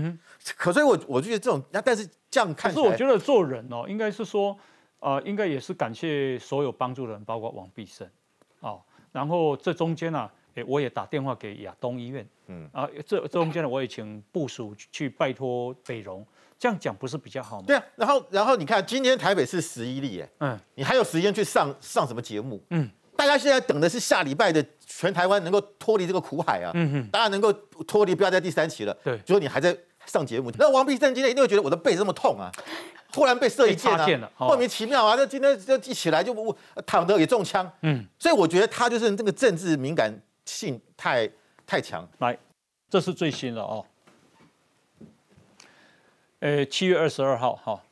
[0.57, 4.57] 可所以，我我就觉得这种，但是这样看，可是我觉得做人哦，应该是说。
[5.03, 8.09] 呃，应该也是感谢所有帮助的人，包括王必胜，
[8.61, 8.81] 哦，
[9.11, 16.25] 然后这中间呢，诶，我也打电话给亚东医院，嗯，啊，这这中间呢，我也请部署去拜托北荣，
[16.57, 17.65] 这样讲不是比较好吗？
[17.67, 22.63] 对啊，然后然后你看，今天台北是十一例，哎，嗯，你还有时间去上上什么节目？
[22.71, 29.77] 嗯，大家现在等的是下礼拜的全台湾能够脱离这个苦海啊，嗯哼，大家能够脱离，不要在第三期了，对，就说你还在
[30.07, 32.53] 上节目，那王必胜今天一定会觉得我的背这么痛啊。
[33.13, 33.93] 突然被射一箭
[34.25, 35.15] 啊，莫名其妙啊！
[35.19, 36.57] 那今天就一起来就
[36.87, 40.11] 躺着也中枪，嗯，所以我觉得他就是这个政治敏感
[40.47, 41.31] 性太
[41.67, 42.09] 太强。
[42.21, 42.37] 来，
[42.89, 43.85] 这是最新的哦，
[46.41, 47.83] 呃，七月二十二号哈，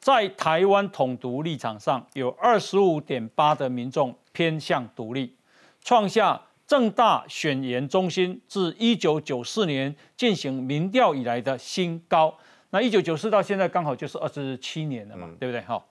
[0.00, 5.36] 在台湾统独立场上有二十五点八的民众偏向独立，
[5.84, 12.36] 创下正大选言中心自一九九四年进行民调以来的新高。
[12.70, 15.60] 那一九九四到现在刚好就是二十七年了嘛，对不对？
[15.62, 15.82] 哈，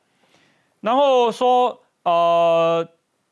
[0.82, 2.88] 然后说，呃，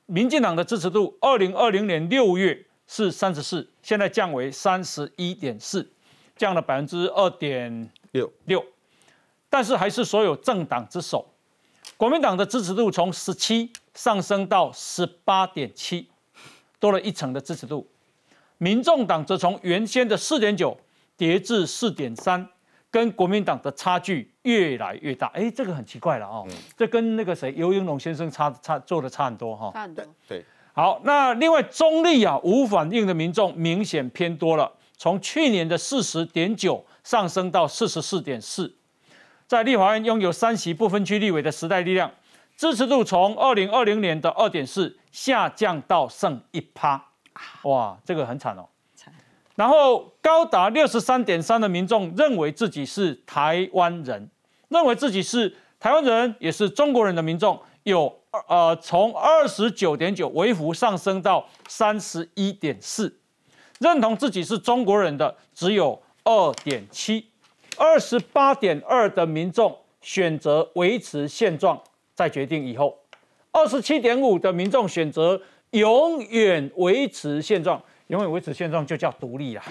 [0.08, 5.92] 民进党的支持度，二零二零年六月是三十四，现在降为三十一点四，
[6.36, 8.66] 降了百分之二点六六，
[9.50, 11.28] 但是还是所有政党之首。
[11.98, 16.10] 国民党的支持度从十七上升到十八点七，
[16.80, 17.88] 多了一层的支持度。
[18.58, 20.78] 民众党则从原先的四点九
[21.16, 22.50] 跌至四点三，
[22.96, 25.28] 跟国民党的差距越来越大。
[25.34, 29.70] 哎，这个很奇怪了哦，这跟那个谁尤英龙先生差差做的差很多哈。
[29.74, 30.06] 差很多。
[30.30, 30.46] 对。
[30.72, 38.74] 好，那另外中立啊无反应的民众明显偏多了，从去年的四十点九上升到四十四点四。
[39.46, 42.10] 在立法院拥有三席不分区立委的时代力量，
[42.56, 47.10] 支持度从二零二零年的二点四下降到剩一趴。
[47.64, 48.66] 哇，这个很惨哦。
[49.56, 54.30] 然后高达六十三点三的民众认为自己是台湾人，
[54.68, 58.14] 认为自己是台湾人也是中国人的民众有
[58.48, 63.18] 呃从二十九点九微幅上升到三十一点四，
[63.80, 67.30] 认同自己是中国人的只有二点七，
[67.78, 71.82] 二十八点二的民众选择维持现状
[72.14, 72.98] 再决定以后，
[73.52, 75.42] 二十七点五的民众选择。
[75.72, 79.64] 永远维持现状，永远维持现状就叫独立啊。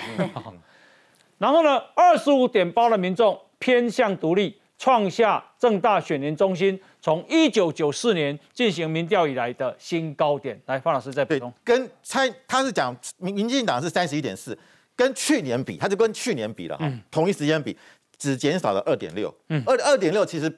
[1.39, 10.59] 然后呢，二十五点八的民众偏向独立，创下正大选年中心从一九九四年进行民调以来的新高点。
[10.67, 11.53] 来，方老师再补充。
[11.65, 14.57] 跟猜他是讲民民进党是三十一点四，
[14.95, 17.77] 跟去年比，他就跟去年比了哈，同一时间比，
[18.17, 19.35] 只减少了二点六。
[19.49, 20.49] 嗯，二二点六其实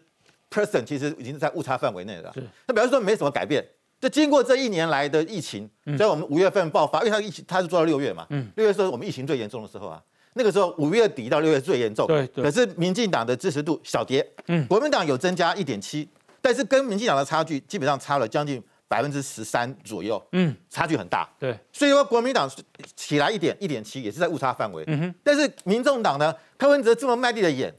[0.51, 2.31] person 其实已经在误差范围内了。
[2.35, 3.67] 是，那表示说没什么改变。
[4.07, 10.01] 就经过这一年来的疫情，在我们五月份爆发，因为它疫情它是做到六月嘛，六月是我们疫情最严重的时候啊。
[10.35, 12.25] 那个时候五月底到六月最严重，对。
[12.29, 16.09] 可是民进党的支持度小跌，嗯，国民党有增加一点七，
[16.41, 21.59] 但是跟民进党的差距基本上差了将近百分之十三左右，嗯，差距很大，对。
[21.73, 22.49] 所以说国民党
[22.95, 25.15] 起来一点一点七也是在误差范围，嗯哼。
[25.25, 27.75] 但是民众党呢，柯文哲这么卖力的演，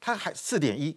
[0.00, 0.96] 他还四点一。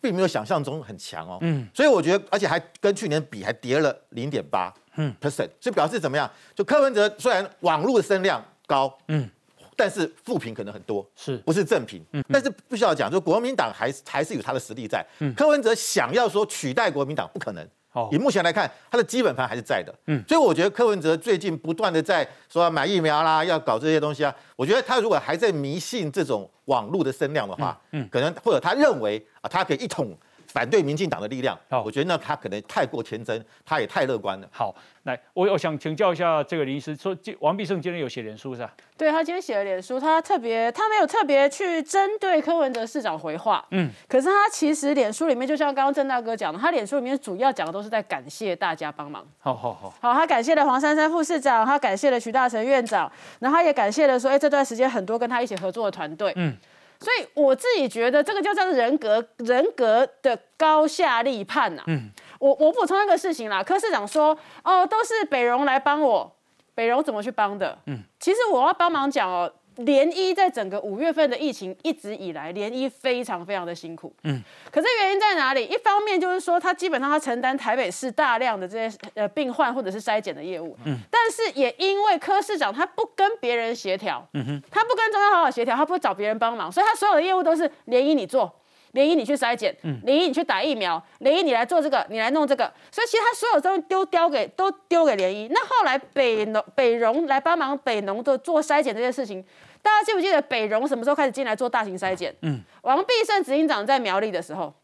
[0.00, 6.30] 并没有想象中很强哦，嗯，所以我觉得，而且还跟去年比还跌了零点八，嗯，percent，所以表示怎么样？
[6.54, 9.28] 就柯文哲虽然网络的声量高，嗯，
[9.76, 11.36] 但是负评可能很多，是。
[11.38, 12.02] 不是正评？
[12.12, 17.66] 嗯，但是必须要讲，就国民党还还是有他的实力在，嗯，柯文哲想要说取代国民党不可能。
[18.10, 30.16] 以目前来看，他的基本盘还是在的，嗯，所以我觉得柯文哲最近不断的在说买疫苗啦，要搞这些东西啊，我觉得他如果还在迷信这种网络的声量的话，嗯，可能或者他认为啊，他可以一统。
[30.48, 34.46] 反对民进党的力量，好，我觉得那他可能太过天真，他也太乐观了。
[34.52, 34.74] 好，
[35.04, 38.70] 来，我我想请教一下这个林医师，说王必胜今天有写脸书是吧？
[38.98, 49.26] 对他今天写了脸书，他特别他没有特别去针对柯文哲市长回话，嗯，可是他其实脸书里面就像刚刚郑大哥讲的，他脸书里面主要讲的都是在感谢大家帮忙。
[49.38, 56.54] 好好好，好，他感谢了黄珊珊副市长，他感谢了徐大成院长，然后他也感谢了说，哎，这段时间很多跟他一起合作的团队，嗯。
[57.02, 61.82] 所以我自己觉得这个就叫做人格人格的高下立判呐。
[61.88, 66.36] 嗯，我我补充一个事情啦，柯市长说，哦，都是北荣来帮我，
[66.74, 67.76] 北荣怎么去帮的？
[67.86, 69.52] 嗯，其实我要帮忙讲哦。
[69.76, 74.14] 联医在整个五月份的疫情一直以来，联医非常非常的辛苦。
[74.24, 75.64] 嗯，可是原因在哪里？
[75.64, 80.76] 一方面就是说，他基本上他承担台北市大量的这些呃病患或者是筛检的业务。
[80.84, 88.52] 嗯，但是也因为柯市长他不跟别人协调，嗯哼，他不跟中央好好协调，他不会找别人帮忙，所以他所有的业务都是联医你做。
[88.92, 89.74] 联谊你去筛检，
[90.04, 95.48] 联谊你去打疫苗，联谊你来做这个，你来弄这个，所以其实他所有东西丢丢给都丢给联谊。
[95.48, 99.42] 那后来北农北荣来帮忙北农的做筛检这件事情，
[99.80, 102.34] 大家记不记得北荣什么时候开始进来做大型筛检？
[102.42, 104.74] 嗯，王必胜执行长在苗栗的时候，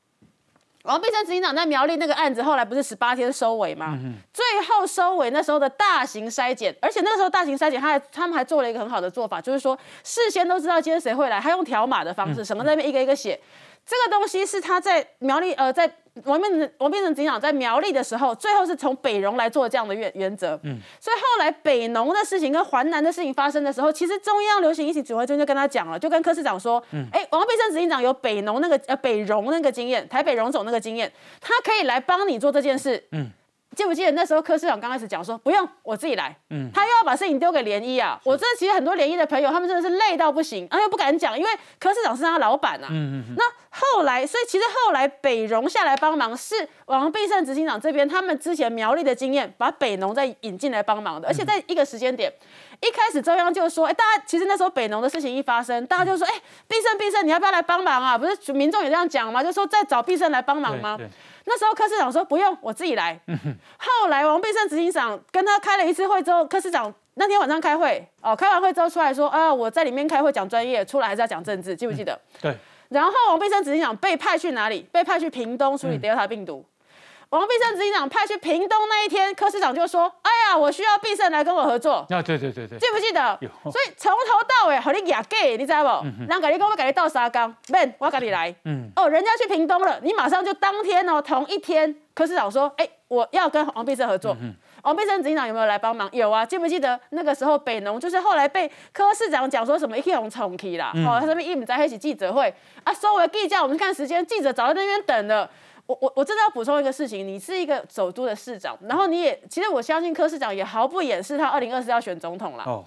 [0.85, 3.99] 王必胜执行长在苗栗那个案子后来不是十八天收尾吗？
[4.33, 13.39] 最后收尾那时候的大型筛检，而且那个时候大型筛检，他还他们还做了一个很好的做法，就是说事先都知道今天谁会来，他用条码的方式，什么那边一个一个写。
[13.89, 15.91] 这个东西是他在苗栗，呃，在
[16.25, 20.61] 王变王变成警长在苗栗的时候，最后是从北荣来做这样的原原则。
[20.65, 31.11] 嗯，所以后来北农的事情跟环南的事情发生的时候，其实中央流行疫情指挥中就跟他讲了，就跟柯市长说，嗯，哎，王变成执行长有北农那个呃北荣那个经验，台北荣总那个经验，
[31.41, 33.03] 他可以来帮你做这件事。
[33.13, 33.31] 嗯。
[33.77, 38.19] 记不记得那时候柯市长刚开始讲说不用我自己来，嗯，他又要把事情丢给联谊啊。
[38.25, 42.89] 我这其实很多联谊的朋友，他们真的是累到不行，然后又不敢讲，因为柯市长是他老板啊。
[42.91, 43.35] 嗯嗯。
[43.37, 46.55] 那后来，所以其实后来北荣下来帮忙，是
[46.87, 51.29] 王必胜执行长这边他们之前苗栗的经验，把北农再引进来帮忙的。
[51.29, 52.33] 而且在一个时间点，
[52.81, 56.33] 一开始中央就说，哎，大家其实那时候北农的事情一发生，大家就说，哎，
[56.67, 58.19] 必胜必胜，你要不要来帮忙啊？
[58.19, 59.43] 不是民众也这样讲吗？
[59.45, 60.99] 就说再找必胜来帮忙吗？
[61.49, 63.19] 那时候柯市长说不用，我自己来。
[63.79, 72.21] 后来王必胜执行长跟他开了一次会之后，柯市长那天晚上开会，哦，开完会之后出来说啊，我在里面开会讲专业，出来还是要讲政治，记不记得？
[72.41, 72.55] 对。
[72.91, 74.87] 然后王必胜执行长被派去哪里？
[74.93, 76.65] 被派去屏东处理德尔塔病毒。
[77.31, 83.39] 王必胜执行长派去屏东那一天，柯市长就说：“哎呀，我需要必胜来跟我合作。”啊，对对对对，记不记得？
[83.65, 86.07] 所以从头到尾好你压给，你知道不？
[86.27, 88.55] 让给你讲，我给你倒沙缸，man，我跟你来。
[88.65, 88.91] 嗯。
[88.97, 94.35] 哦，人家去屏东了，你马上就当天哦，同一天，柯市长说：“哎，我要跟王必胜合作。”
[94.85, 96.09] 王必胜执行长有没有来帮忙？
[96.13, 100.93] 有啊，记不记得那个时候北农就是后来被柯市长讲说什么一用重启啦？
[101.07, 102.55] 哦，他这边一直在一起记者会
[102.85, 105.51] 啊，收为记者，我们看时间，记者早在那边等了。
[105.89, 112.65] 我我我真的要补充一个事情，你是一个首都的市长，然后你也其实我相信柯市长也毫不掩饰他二零二四要选总统了。
[112.65, 112.85] 哦，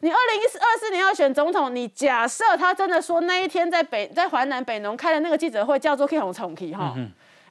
[0.00, 6.94] 你二零一四二四年要选总统，你假设他真的说那一天在北在华南北农开的那个记者会叫做 K 红重启哈，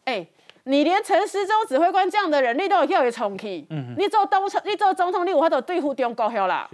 [0.05, 0.27] 哎，
[0.65, 6.69] 你连陈时中指挥官这样的人，你都有叫一重启，嗯，你做东你做总统，你有法都对付中国了，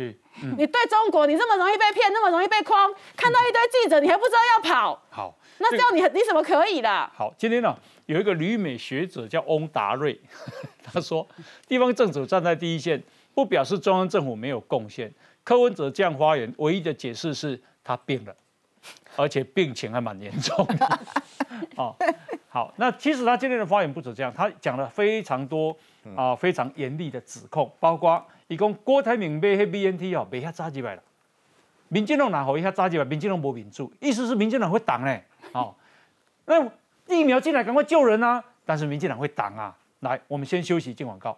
[0.57, 7.09] 你对中国你这么容易被骗，那么容易被诓，看到一堆记者你还不知道要跑，好，那这样你你怎么可以啦？
[7.15, 7.73] 好，今天呢？
[8.08, 10.20] 有一个旅美学者叫翁达瑞，
[10.82, 11.28] 他说，
[11.68, 13.01] 地方政府站在第一线，
[13.34, 15.14] 不表示中央政府没有贡献。
[15.43, 18.36] 柯文哲这样发言，唯一的解释是他病了，
[19.18, 20.99] 而且病情还蛮严重的。
[21.76, 21.93] 哦，
[22.47, 25.76] 好，那其实他今天的发言不止这样，他讲了非常多
[26.16, 31.03] 啊，非常严厉的指控，包括一共郭台铭被黑 BNT 哦，被下炸几百了，
[31.89, 35.76] 民进党哪好一下炸几百，民进党不民主，意思是民进党会挡嘞，哦，
[36.45, 36.66] 那。
[37.08, 38.43] 疫苗进来，赶快救人啊！
[38.66, 39.76] 但是民进党会挡啊！
[40.01, 41.36] 来，我们先休息，进广告。